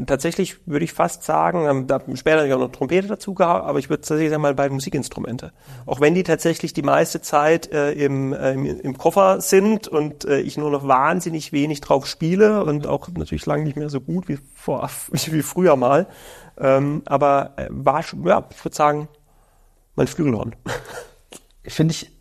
tatsächlich 0.07 0.67
würde 0.67 0.83
ich 0.83 0.93
fast 0.93 1.23
sagen, 1.23 1.67
ähm, 1.69 1.85
da 1.85 2.01
später 2.15 2.43
ich 2.43 2.51
auch 2.51 2.59
noch 2.59 2.71
Trompete 2.71 3.07
dazu 3.07 3.35
gehabt, 3.35 3.67
aber 3.67 3.77
ich 3.77 3.87
würde 3.87 4.01
tatsächlich 4.01 4.31
sagen 4.31 4.41
mal 4.41 4.55
beide 4.55 4.73
Musikinstrumente. 4.73 5.53
Auch 5.85 6.01
wenn 6.01 6.15
die 6.15 6.23
tatsächlich 6.23 6.73
die 6.73 6.81
meiste 6.81 7.21
Zeit 7.21 7.71
äh, 7.71 7.91
im, 7.91 8.33
äh, 8.33 8.53
im 8.53 8.97
Koffer 8.97 9.41
sind 9.41 9.87
und 9.87 10.25
äh, 10.25 10.39
ich 10.39 10.57
nur 10.57 10.71
noch 10.71 10.87
wahnsinnig 10.87 11.53
wenig 11.53 11.81
drauf 11.81 12.07
spiele 12.07 12.63
und 12.63 12.87
auch 12.87 13.09
natürlich 13.15 13.45
lange 13.45 13.63
nicht 13.63 13.77
mehr 13.77 13.89
so 13.89 14.01
gut 14.01 14.27
wie 14.27 14.39
vor 14.55 14.89
wie 15.11 15.43
früher 15.43 15.75
mal. 15.75 16.07
Ähm, 16.57 17.03
aber 17.05 17.53
äh, 17.57 17.67
war 17.69 18.01
schon, 18.01 18.25
ja, 18.25 18.47
ich 18.49 18.65
würde 18.65 18.75
sagen, 18.75 19.07
mein 19.95 20.07
Flügelhorn. 20.07 20.55
Finde 21.65 21.93
ich, 21.93 22.11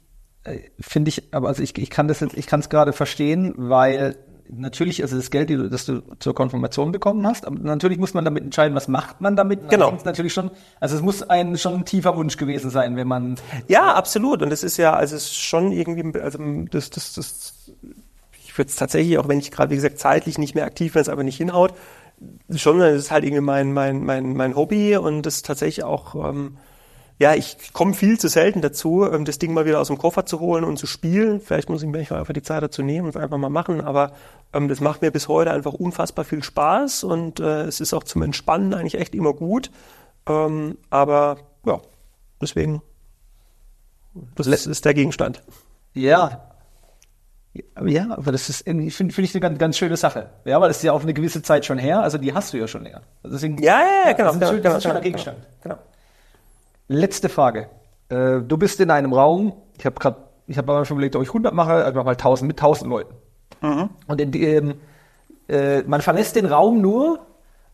äh, 0.44 0.60
finde 0.80 1.08
ich, 1.08 1.34
aber 1.34 1.48
also 1.48 1.62
ich, 1.62 1.76
ich 1.78 1.90
kann 1.90 2.08
das 2.08 2.20
jetzt, 2.20 2.36
ich 2.36 2.46
kann 2.46 2.60
es 2.60 2.68
gerade 2.68 2.92
verstehen, 2.92 3.54
weil 3.56 4.16
natürlich, 4.52 5.02
also 5.02 5.16
das 5.16 5.30
Geld, 5.30 5.50
das 5.72 5.86
du 5.86 6.02
zur 6.18 6.34
Konfirmation 6.34 6.92
bekommen 6.92 7.26
hast, 7.26 7.46
aber 7.46 7.58
natürlich 7.58 7.98
muss 7.98 8.14
man 8.14 8.24
damit 8.24 8.44
entscheiden, 8.44 8.74
was 8.74 8.88
macht 8.88 9.20
man 9.20 9.36
damit. 9.36 9.68
Genau. 9.68 9.96
Natürlich 10.04 10.32
schon, 10.32 10.50
also 10.80 10.96
es 10.96 11.02
muss 11.02 11.22
ein 11.22 11.56
schon 11.56 11.74
ein 11.74 11.84
tiefer 11.84 12.16
Wunsch 12.16 12.36
gewesen 12.36 12.70
sein, 12.70 12.96
wenn 12.96 13.08
man. 13.08 13.36
Ja, 13.68 13.94
absolut. 13.94 14.42
Und 14.42 14.52
es 14.52 14.62
ist 14.62 14.76
ja, 14.76 14.94
also 14.94 15.16
es 15.16 15.24
ist 15.24 15.36
schon 15.36 15.72
irgendwie, 15.72 16.18
also 16.20 16.38
das, 16.70 16.90
das, 16.90 17.14
das, 17.14 17.72
ich 18.44 18.56
würde 18.58 18.68
es 18.68 18.76
tatsächlich, 18.76 19.18
auch 19.18 19.28
wenn 19.28 19.38
ich 19.38 19.50
gerade, 19.50 19.70
wie 19.70 19.76
gesagt, 19.76 19.98
zeitlich 19.98 20.38
nicht 20.38 20.54
mehr 20.54 20.64
aktiv 20.64 20.92
bin, 20.92 21.02
es 21.02 21.08
aber 21.08 21.22
nicht 21.22 21.36
hinhaut, 21.36 21.74
schon, 22.54 22.78
das 22.78 22.96
ist 22.96 23.10
halt 23.10 23.24
irgendwie 23.24 23.42
mein, 23.42 23.72
mein, 23.72 24.04
mein, 24.04 24.34
mein 24.34 24.56
Hobby 24.56 24.96
und 24.96 25.22
das 25.22 25.36
ist 25.36 25.46
tatsächlich 25.46 25.84
auch, 25.84 26.14
ähm, 26.28 26.56
ja, 27.20 27.34
ich 27.34 27.74
komme 27.74 27.92
viel 27.92 28.18
zu 28.18 28.28
selten 28.28 28.62
dazu, 28.62 29.04
ähm, 29.04 29.26
das 29.26 29.38
Ding 29.38 29.52
mal 29.52 29.66
wieder 29.66 29.78
aus 29.78 29.88
dem 29.88 29.98
Koffer 29.98 30.24
zu 30.24 30.40
holen 30.40 30.64
und 30.64 30.78
zu 30.78 30.86
spielen. 30.86 31.42
Vielleicht 31.42 31.68
muss 31.68 31.82
ich 31.82 31.88
mir 31.88 31.98
einfach 31.98 32.32
die 32.32 32.42
Zeit 32.42 32.62
dazu 32.62 32.82
nehmen 32.82 33.04
und 33.04 33.10
es 33.10 33.22
einfach 33.22 33.36
mal 33.36 33.50
machen, 33.50 33.82
aber 33.82 34.12
ähm, 34.54 34.68
das 34.68 34.80
macht 34.80 35.02
mir 35.02 35.10
bis 35.10 35.28
heute 35.28 35.50
einfach 35.50 35.74
unfassbar 35.74 36.24
viel 36.24 36.42
Spaß 36.42 37.04
und 37.04 37.38
äh, 37.38 37.64
es 37.64 37.80
ist 37.80 37.92
auch 37.92 38.04
zum 38.04 38.22
Entspannen 38.22 38.72
eigentlich 38.72 38.98
echt 38.98 39.14
immer 39.14 39.34
gut. 39.34 39.70
Ähm, 40.26 40.78
aber 40.88 41.36
ja, 41.66 41.82
deswegen, 42.40 42.80
das 44.34 44.46
ist 44.46 44.86
der 44.86 44.94
Gegenstand. 44.94 45.42
Ja, 45.92 46.46
ja, 47.84 48.06
aber 48.12 48.32
das 48.32 48.48
ist 48.48 48.62
finde 48.64 48.90
find 48.90 49.18
ich 49.18 49.34
eine 49.34 49.40
ganz, 49.40 49.58
ganz 49.58 49.76
schöne 49.76 49.96
Sache. 49.96 50.30
Ja, 50.44 50.60
weil 50.60 50.68
das 50.68 50.78
ist 50.78 50.84
ja 50.84 50.92
auch 50.92 51.02
eine 51.02 51.12
gewisse 51.12 51.42
Zeit 51.42 51.66
schon 51.66 51.78
her, 51.78 52.00
also 52.00 52.16
die 52.16 52.32
hast 52.32 52.54
du 52.54 52.58
ja 52.58 52.66
schon 52.66 52.84
länger. 52.84 53.02
Also 53.22 53.36
deswegen, 53.36 53.58
ja, 53.58 53.80
ja, 53.80 54.10
ja, 54.10 54.12
genau. 54.12 54.32
Das 54.32 54.36
ist, 54.36 54.42
ein, 54.42 54.56
genau, 54.56 54.62
das 54.62 54.78
ist 54.78 54.86
ein 54.86 54.90
schöner 54.90 55.00
Gegenstand. 55.00 55.38
Genau. 55.62 55.78
Letzte 56.92 57.28
Frage. 57.28 57.68
Äh, 58.08 58.40
du 58.40 58.56
bist 58.56 58.80
in 58.80 58.90
einem 58.90 59.12
Raum, 59.12 59.52
ich 59.78 59.86
habe 59.86 59.94
gerade, 60.00 60.16
ich 60.48 60.58
habe 60.58 60.72
mal 60.72 60.84
schon 60.84 60.96
überlegt, 60.96 61.14
ob 61.14 61.22
ich 61.22 61.28
100 61.28 61.54
mache, 61.54 61.84
also 61.84 61.96
mach 61.96 62.04
mal 62.04 62.10
1000 62.12 62.48
mit 62.48 62.58
1000 62.58 62.90
Leuten. 62.90 63.14
Mhm. 63.60 63.90
Und 64.08 64.20
in 64.20 64.32
dem, 64.32 64.74
äh, 65.48 65.82
man 65.82 66.00
verlässt 66.00 66.34
den 66.34 66.46
Raum 66.46 66.80
nur, 66.80 67.20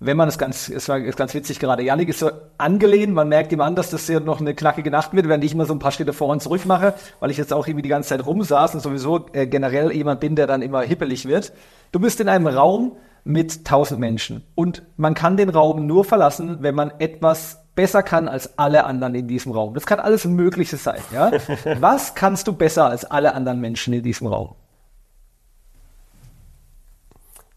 wenn 0.00 0.18
man 0.18 0.28
es 0.28 0.36
ganz, 0.36 0.68
es 0.68 0.86
war 0.90 0.98
ist 0.98 1.16
ganz 1.16 1.32
witzig 1.32 1.58
gerade. 1.58 1.82
Janik 1.82 2.10
ist 2.10 2.18
so 2.18 2.30
angelehnt, 2.58 3.14
man 3.14 3.30
merkt 3.30 3.52
ihm 3.52 3.62
an, 3.62 3.74
dass 3.74 3.88
das 3.88 4.04
hier 4.04 4.20
noch 4.20 4.42
eine 4.42 4.54
knackige 4.54 4.90
Nacht 4.90 5.14
wird, 5.14 5.26
während 5.26 5.44
ich 5.44 5.54
immer 5.54 5.64
so 5.64 5.72
ein 5.72 5.78
paar 5.78 5.92
Schritte 5.92 6.12
vor 6.12 6.28
und 6.28 6.42
zurück 6.42 6.66
mache, 6.66 6.92
weil 7.18 7.30
ich 7.30 7.38
jetzt 7.38 7.54
auch 7.54 7.66
irgendwie 7.66 7.84
die 7.84 7.88
ganze 7.88 8.10
Zeit 8.10 8.26
rumsaß 8.26 8.74
und 8.74 8.80
sowieso 8.80 9.28
äh, 9.32 9.46
generell 9.46 9.92
jemand 9.92 10.20
bin, 10.20 10.36
der 10.36 10.46
dann 10.46 10.60
immer 10.60 10.82
hippelig 10.82 11.24
wird. 11.24 11.54
Du 11.90 12.00
bist 12.00 12.20
in 12.20 12.28
einem 12.28 12.48
Raum 12.48 12.98
mit 13.24 13.64
tausend 13.64 13.98
Menschen 13.98 14.44
und 14.54 14.82
man 14.98 15.14
kann 15.14 15.38
den 15.38 15.48
Raum 15.48 15.86
nur 15.86 16.04
verlassen, 16.04 16.58
wenn 16.60 16.74
man 16.74 16.92
etwas 16.98 17.65
besser 17.76 18.02
kann 18.02 18.26
als 18.26 18.58
alle 18.58 18.84
anderen 18.84 19.14
in 19.14 19.28
diesem 19.28 19.52
Raum. 19.52 19.74
Das 19.74 19.86
kann 19.86 20.00
alles 20.00 20.24
Mögliche 20.24 20.76
sein, 20.76 21.00
ja? 21.12 21.30
Was 21.80 22.16
kannst 22.16 22.48
du 22.48 22.52
besser 22.52 22.86
als 22.86 23.04
alle 23.04 23.32
anderen 23.34 23.60
Menschen 23.60 23.94
in 23.94 24.02
diesem 24.02 24.26
Raum? 24.26 24.56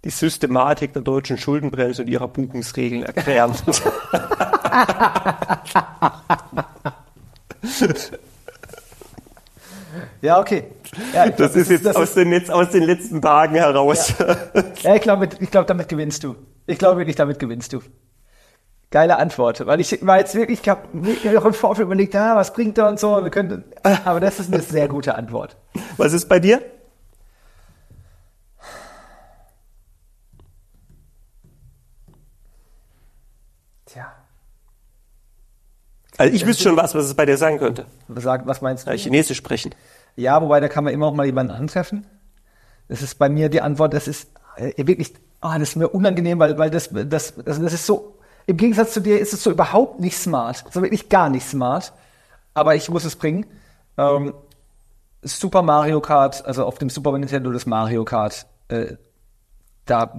Die 0.03 0.11
Systematik 0.11 0.93
der 0.93 1.01
deutschen 1.01 1.37
Schuldenbremse 1.37 2.03
und 2.03 2.07
ihrer 2.07 2.27
Buchungsregeln 2.27 3.03
erklären. 3.03 3.53
ja, 10.21 10.39
okay. 10.39 10.65
Ja, 11.13 11.25
glaub, 11.25 11.37
das, 11.37 11.55
ist 11.55 11.69
jetzt 11.69 11.85
das 11.85 11.97
aus, 11.97 12.09
ist, 12.09 12.17
den, 12.17 12.31
jetzt 12.31 12.49
aus 12.49 12.69
den 12.69 12.83
letzten 12.83 13.21
Tagen 13.21 13.55
heraus. 13.55 14.13
Ja, 14.17 14.37
ja 14.81 14.95
ich 14.95 15.01
glaube, 15.01 15.27
ich 15.37 15.51
glaub, 15.51 15.67
damit 15.67 15.89
gewinnst 15.89 16.23
du. 16.23 16.37
Ich 16.65 16.77
glaube 16.77 16.99
wirklich, 16.99 17.17
damit 17.17 17.37
gewinnst 17.39 17.73
du. 17.73 17.81
Geile 18.91 19.17
Antwort, 19.17 19.63
weil 19.67 19.79
ich 19.81 20.03
war 20.03 20.17
jetzt 20.17 20.33
wirklich, 20.33 20.61
ich 20.61 20.69
habe 20.69 20.87
mir 20.93 21.39
auch 21.39 21.45
im 21.45 21.53
Vorfeld 21.53 21.85
überlegt, 21.85 22.15
ah, 22.15 22.35
was 22.35 22.53
bringt 22.53 22.75
er 22.79 22.87
und 22.87 22.99
so, 22.99 23.23
wir 23.23 23.29
könnten, 23.29 23.63
aber 23.83 24.19
das 24.19 24.39
ist 24.39 24.51
eine 24.51 24.63
sehr 24.63 24.87
gute 24.87 25.13
Antwort. 25.13 25.57
Was 25.97 26.11
ist 26.11 26.27
bei 26.27 26.39
dir? 26.39 26.59
Tja. 33.85 34.11
Also 36.17 36.33
ich 36.33 36.47
wüsste 36.47 36.63
schon 36.63 36.75
was, 36.75 36.95
was 36.95 37.05
es 37.05 37.13
bei 37.13 37.27
dir 37.27 37.37
sein 37.37 37.59
könnte. 37.59 37.85
Sag, 38.15 38.47
was 38.47 38.61
meinst 38.61 38.87
du? 38.87 38.91
Ja, 38.91 38.97
Chinesisch 38.97 39.37
sprechen. 39.37 39.75
Ja, 40.15 40.41
wobei 40.41 40.59
da 40.61 40.67
kann 40.67 40.83
man 40.83 40.93
immer 40.93 41.05
auch 41.05 41.13
mal 41.13 41.27
jemanden 41.27 41.53
antreffen. 41.53 42.07
Das 42.87 43.03
ist 43.03 43.19
bei 43.19 43.29
mir 43.29 43.49
die 43.49 43.61
Antwort, 43.61 43.93
das 43.93 44.07
ist 44.07 44.31
äh, 44.55 44.73
wirklich, 44.77 45.13
oh, 45.43 45.53
das 45.53 45.69
ist 45.69 45.75
mir 45.75 45.89
unangenehm, 45.89 46.39
weil, 46.39 46.57
weil 46.57 46.71
das, 46.71 46.89
das, 46.91 47.35
das, 47.35 47.35
das 47.35 47.73
ist 47.73 47.85
so 47.85 48.18
im 48.45 48.57
Gegensatz 48.57 48.93
zu 48.93 49.01
dir 49.01 49.19
ist 49.19 49.33
es 49.33 49.43
so 49.43 49.51
überhaupt 49.51 49.99
nicht 49.99 50.17
smart. 50.17 50.65
So 50.71 50.81
wirklich 50.81 51.09
gar 51.09 51.29
nicht 51.29 51.47
smart. 51.47 51.93
Aber 52.53 52.75
ich 52.75 52.89
muss 52.89 53.05
es 53.05 53.15
bringen. 53.15 53.45
Ähm, 53.97 54.33
Super 55.21 55.61
Mario 55.61 55.99
Kart, 55.99 56.45
also 56.45 56.65
auf 56.65 56.77
dem 56.77 56.89
Super 56.89 57.17
Nintendo 57.17 57.51
das 57.51 57.65
Mario 57.65 58.05
Kart, 58.05 58.45
äh, 58.69 58.95
da 59.85 60.13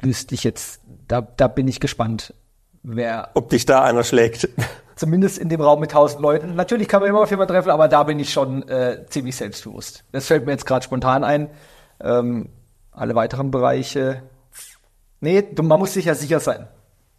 wüsste 0.00 0.34
ich 0.34 0.44
jetzt, 0.44 0.80
da, 1.06 1.20
da 1.20 1.46
bin 1.46 1.68
ich 1.68 1.78
gespannt, 1.78 2.34
wer. 2.82 3.30
Ob 3.34 3.50
dich 3.50 3.66
da 3.66 3.84
einer 3.84 4.02
schlägt. 4.02 4.48
Zumindest 4.96 5.38
in 5.38 5.48
dem 5.48 5.60
Raum 5.60 5.80
mit 5.80 5.92
tausend 5.92 6.20
Leuten. 6.20 6.54
Natürlich 6.54 6.88
kann 6.88 7.00
man 7.00 7.08
immer 7.08 7.20
auf 7.20 7.30
jemanden 7.30 7.54
treffen, 7.54 7.70
aber 7.70 7.88
da 7.88 8.02
bin 8.02 8.18
ich 8.18 8.32
schon 8.32 8.68
äh, 8.68 9.06
ziemlich 9.08 9.36
selbstbewusst. 9.36 10.04
Das 10.12 10.26
fällt 10.26 10.44
mir 10.44 10.52
jetzt 10.52 10.66
gerade 10.66 10.84
spontan 10.84 11.24
ein. 11.24 11.48
Ähm, 12.00 12.50
alle 12.90 13.14
weiteren 13.14 13.50
Bereiche. 13.50 14.22
Nee, 15.20 15.46
man 15.62 15.78
muss 15.78 15.94
sich 15.94 16.06
ja 16.06 16.14
sicher 16.14 16.40
sein. 16.40 16.68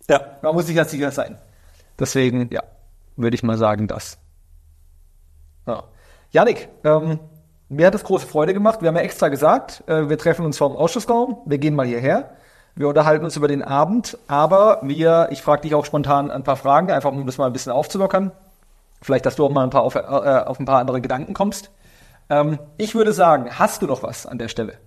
Ja. 0.09 0.37
Man 0.41 0.53
muss 0.55 0.67
sich 0.67 0.75
ja 0.75 0.85
sicher 0.85 1.11
sein. 1.11 1.37
Deswegen, 1.99 2.49
ja, 2.51 2.63
würde 3.15 3.35
ich 3.35 3.43
mal 3.43 3.57
sagen, 3.57 3.87
das. 3.87 4.17
Ja. 5.67 5.83
Janik, 6.31 6.69
ähm, 6.83 7.19
mir 7.69 7.87
hat 7.87 7.95
es 7.95 8.03
große 8.03 8.27
Freude 8.27 8.53
gemacht. 8.53 8.81
Wir 8.81 8.89
haben 8.89 8.95
ja 8.95 9.01
extra 9.01 9.29
gesagt, 9.29 9.83
äh, 9.87 10.09
wir 10.09 10.17
treffen 10.17 10.45
uns 10.45 10.57
vor 10.57 10.69
dem 10.69 10.77
Ausschussraum. 10.77 11.37
Wir 11.45 11.57
gehen 11.57 11.75
mal 11.75 11.85
hierher. 11.85 12.31
Wir 12.75 12.87
unterhalten 12.87 13.25
uns 13.25 13.35
über 13.35 13.47
den 13.47 13.61
Abend, 13.63 14.17
aber 14.27 14.79
wir, 14.81 15.27
ich 15.31 15.41
frage 15.41 15.63
dich 15.63 15.75
auch 15.75 15.85
spontan 15.85 16.31
ein 16.31 16.43
paar 16.43 16.55
Fragen, 16.55 16.89
einfach 16.89 17.11
um 17.11 17.25
das 17.25 17.37
mal 17.37 17.47
ein 17.47 17.53
bisschen 17.53 17.71
aufzulockern. 17.71 18.31
Vielleicht, 19.01 19.25
dass 19.25 19.35
du 19.35 19.45
auch 19.45 19.51
mal 19.51 19.63
ein 19.63 19.69
paar 19.69 19.83
auf, 19.83 19.95
äh, 19.95 19.99
auf 19.99 20.59
ein 20.59 20.65
paar 20.65 20.79
andere 20.79 21.01
Gedanken 21.01 21.33
kommst. 21.33 21.69
Ähm, 22.29 22.59
ich 22.77 22.95
würde 22.95 23.11
sagen, 23.11 23.59
hast 23.59 23.81
du 23.81 23.87
noch 23.87 24.03
was 24.03 24.25
an 24.25 24.37
der 24.37 24.47
Stelle? 24.47 24.77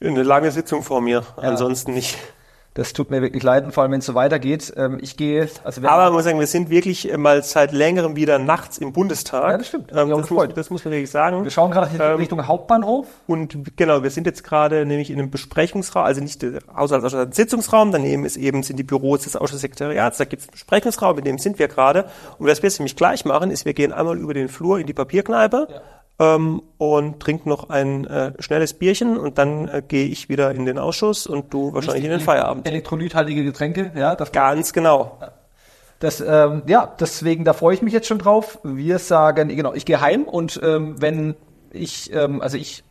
Eine 0.00 0.24
lange 0.24 0.50
Sitzung 0.50 0.82
vor 0.82 1.00
mir, 1.00 1.22
ja. 1.36 1.42
ansonsten 1.42 1.92
nicht. 1.92 2.18
Das 2.74 2.94
tut 2.94 3.10
mir 3.10 3.20
wirklich 3.20 3.42
leid, 3.42 3.64
und 3.64 3.72
vor 3.72 3.82
allem 3.82 3.92
wenn 3.92 3.98
es 3.98 4.06
so 4.06 4.14
weitergeht. 4.14 4.72
Ähm, 4.76 4.98
ich 5.02 5.18
gehe. 5.18 5.46
Also 5.62 5.82
Aber 5.86 6.04
man 6.04 6.14
muss 6.14 6.24
sagen, 6.24 6.40
wir 6.40 6.46
sind 6.46 6.70
wirklich 6.70 7.14
mal 7.18 7.42
seit 7.42 7.72
längerem 7.72 8.16
wieder 8.16 8.38
nachts 8.38 8.78
im 8.78 8.94
Bundestag. 8.94 9.50
Ja, 9.50 9.58
das 9.58 9.68
stimmt. 9.68 9.90
Ähm, 9.92 10.08
das, 10.08 10.30
muss, 10.30 10.48
das, 10.54 10.70
muss, 10.70 10.84
man 10.84 10.92
wirklich 10.92 11.10
sagen. 11.10 11.44
Wir 11.44 11.50
schauen 11.50 11.70
gerade 11.70 11.90
ähm, 12.02 12.16
Richtung 12.16 12.46
Hauptbahnhof. 12.46 13.06
Und 13.26 13.76
genau, 13.76 14.02
wir 14.02 14.10
sind 14.10 14.26
jetzt 14.26 14.42
gerade 14.42 14.86
nämlich 14.86 15.10
in 15.10 15.18
einem 15.18 15.30
Besprechungsraum, 15.30 16.04
also 16.04 16.22
nicht 16.22 16.40
der 16.40 16.60
Haushaltsausschuss, 16.74 17.20
ein 17.20 17.32
Sitzungsraum. 17.32 17.92
Daneben 17.92 18.24
ist 18.24 18.38
eben 18.38 18.62
sind 18.62 18.78
die 18.78 18.84
Büros 18.84 19.24
des 19.24 19.36
Ausschusssekretariats. 19.36 20.16
Da 20.16 20.24
gibt 20.24 20.40
es 20.40 20.48
einen 20.48 20.52
Besprechungsraum, 20.52 21.18
in 21.18 21.24
dem 21.24 21.38
sind 21.38 21.58
wir 21.58 21.68
gerade. 21.68 22.06
Und 22.38 22.46
was 22.46 22.62
wir 22.62 22.70
jetzt 22.70 22.78
nämlich 22.78 22.96
gleich 22.96 23.26
machen, 23.26 23.50
ist, 23.50 23.66
wir 23.66 23.74
gehen 23.74 23.92
einmal 23.92 24.16
über 24.16 24.32
den 24.32 24.48
Flur 24.48 24.78
in 24.78 24.86
die 24.86 24.94
Papierkneipe. 24.94 25.68
Ja 25.70 25.82
ähm, 26.22 26.62
und 26.78 27.20
trinke 27.20 27.48
noch 27.48 27.68
ein 27.68 28.06
äh, 28.06 28.32
schnelles 28.38 28.74
Bierchen 28.74 29.18
und 29.18 29.38
dann 29.38 29.68
äh, 29.68 29.82
gehe 29.86 30.06
ich 30.06 30.28
wieder 30.28 30.52
in 30.52 30.64
den 30.66 30.78
Ausschuss 30.78 31.26
und 31.26 31.52
du 31.52 31.74
wahrscheinlich 31.74 32.04
in 32.04 32.10
den 32.10 32.20
Feierabend. 32.20 32.66
Elektrolythaltige 32.66 33.42
Getränke, 33.44 33.90
ja, 33.96 34.14
das 34.14 34.30
ganz 34.30 34.72
genau. 34.72 35.18
Das, 35.98 36.20
ähm, 36.20 36.62
ja, 36.66 36.94
deswegen, 36.98 37.44
da 37.44 37.52
freue 37.52 37.74
ich 37.74 37.82
mich 37.82 37.92
jetzt 37.92 38.06
schon 38.06 38.18
drauf. 38.18 38.58
Wir 38.62 38.98
sagen, 38.98 39.48
genau, 39.48 39.72
ich 39.74 39.84
gehe 39.84 40.00
heim 40.00 40.24
und 40.24 40.60
ähm, 40.62 41.00
wenn 41.00 41.34
ich, 41.72 42.12
ähm, 42.12 42.40
also 42.40 42.56
ich 42.56 42.84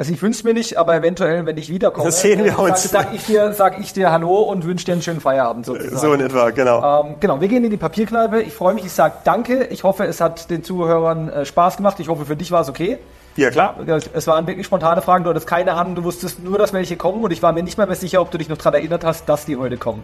also 0.00 0.14
ich 0.14 0.22
wünsche 0.22 0.46
mir 0.46 0.54
nicht, 0.54 0.78
aber 0.78 0.94
eventuell, 0.94 1.44
wenn 1.44 1.58
ich 1.58 1.68
wiederkomme, 1.68 2.06
das 2.06 2.22
sehen 2.22 2.42
wir 2.42 2.58
uns. 2.58 2.84
Sag, 2.84 3.08
sag, 3.08 3.14
ich 3.14 3.24
dir, 3.24 3.52
sag 3.52 3.78
ich 3.78 3.92
dir 3.92 4.10
Hallo 4.10 4.40
und 4.40 4.64
wünsche 4.64 4.86
dir 4.86 4.92
einen 4.92 5.02
schönen 5.02 5.20
Feierabend 5.20 5.66
sozusagen. 5.66 5.98
So 5.98 6.14
in 6.14 6.22
etwa, 6.22 6.48
genau. 6.48 7.02
Ähm, 7.02 7.16
genau, 7.20 7.42
wir 7.42 7.48
gehen 7.48 7.62
in 7.64 7.70
die 7.70 7.76
Papierkneipe. 7.76 8.40
Ich 8.40 8.54
freue 8.54 8.72
mich, 8.72 8.86
ich 8.86 8.92
sage 8.92 9.16
Danke. 9.24 9.64
Ich 9.64 9.84
hoffe, 9.84 10.04
es 10.04 10.22
hat 10.22 10.48
den 10.48 10.64
Zuhörern 10.64 11.28
äh, 11.28 11.44
Spaß 11.44 11.76
gemacht. 11.76 12.00
Ich 12.00 12.08
hoffe, 12.08 12.24
für 12.24 12.34
dich 12.34 12.50
war 12.50 12.62
es 12.62 12.70
okay. 12.70 12.96
Ja, 13.36 13.50
klar. 13.50 13.76
Es 14.14 14.26
waren 14.26 14.46
wirklich 14.46 14.64
spontane 14.64 15.02
Fragen. 15.02 15.24
Du 15.24 15.28
hattest 15.28 15.46
keine 15.46 15.74
Ahnung. 15.74 15.94
Du 15.94 16.02
wusstest 16.02 16.42
nur, 16.42 16.56
dass 16.56 16.72
welche 16.72 16.96
kommen. 16.96 17.22
Und 17.22 17.30
ich 17.30 17.42
war 17.42 17.52
mir 17.52 17.62
nicht 17.62 17.76
mehr, 17.76 17.86
mehr 17.86 17.94
sicher, 17.94 18.22
ob 18.22 18.30
du 18.30 18.38
dich 18.38 18.48
noch 18.48 18.56
daran 18.56 18.72
erinnert 18.72 19.04
hast, 19.04 19.28
dass 19.28 19.44
die 19.44 19.58
heute 19.58 19.76
kommen. 19.76 20.02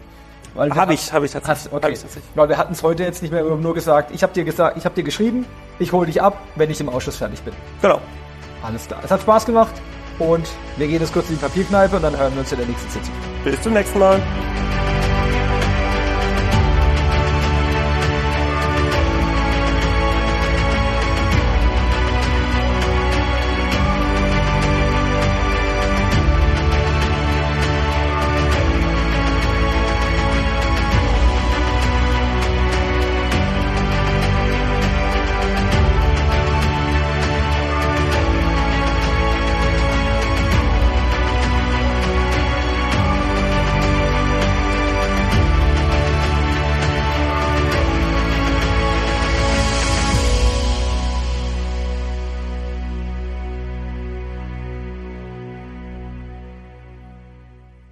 Habe 0.59 0.93
ich, 0.93 1.11
habe 1.11 1.25
ich 1.25 1.33
tatsächlich. 1.33 1.73
okay. 1.73 1.87
Hab 1.87 1.91
ich 1.91 2.03
tatsächlich. 2.03 2.31
Weil 2.35 2.51
wir 2.51 2.59
hatten 2.59 2.75
es 2.75 2.83
heute 2.83 3.03
jetzt 3.03 3.23
nicht 3.23 3.31
mehr, 3.33 3.47
wir 3.47 3.53
haben 3.53 3.63
nur 3.63 3.73
gesagt, 3.73 4.11
ich 4.15 4.23
habe 4.23 4.35
dir 4.35 4.45
gesagt, 4.45 4.77
ich 4.77 4.85
habe 4.85 4.95
dir 4.95 5.05
geschrieben, 5.05 5.47
ich 5.79 5.93
hole 5.93 6.07
dich 6.07 6.21
ab, 6.21 6.37
wenn 6.57 6.71
ich 6.71 6.83
im 6.83 6.91
Ausschuss 6.91 7.17
fertig 7.17 7.41
bin. 7.41 7.55
Genau. 7.81 7.99
Alles 8.63 8.87
klar. 8.87 9.01
Es 9.05 9.11
hat 9.11 9.23
Spaß 9.23 9.47
gemacht. 9.47 9.75
Und 10.19 10.49
wir 10.77 10.87
gehen 10.87 11.01
jetzt 11.01 11.13
kurz 11.13 11.29
in 11.29 11.37
die 11.37 11.41
Papierkneipe 11.43 11.97
und 11.97 12.03
dann 12.03 12.17
hören 12.17 12.33
wir 12.33 12.41
uns 12.41 12.51
in 12.51 12.59
der 12.59 12.67
nächsten 12.67 12.89
Sitzung. 12.91 13.13
Bis 13.45 13.61
zum 13.61 13.75
nächsten 13.75 13.99
Mal. 13.99 14.21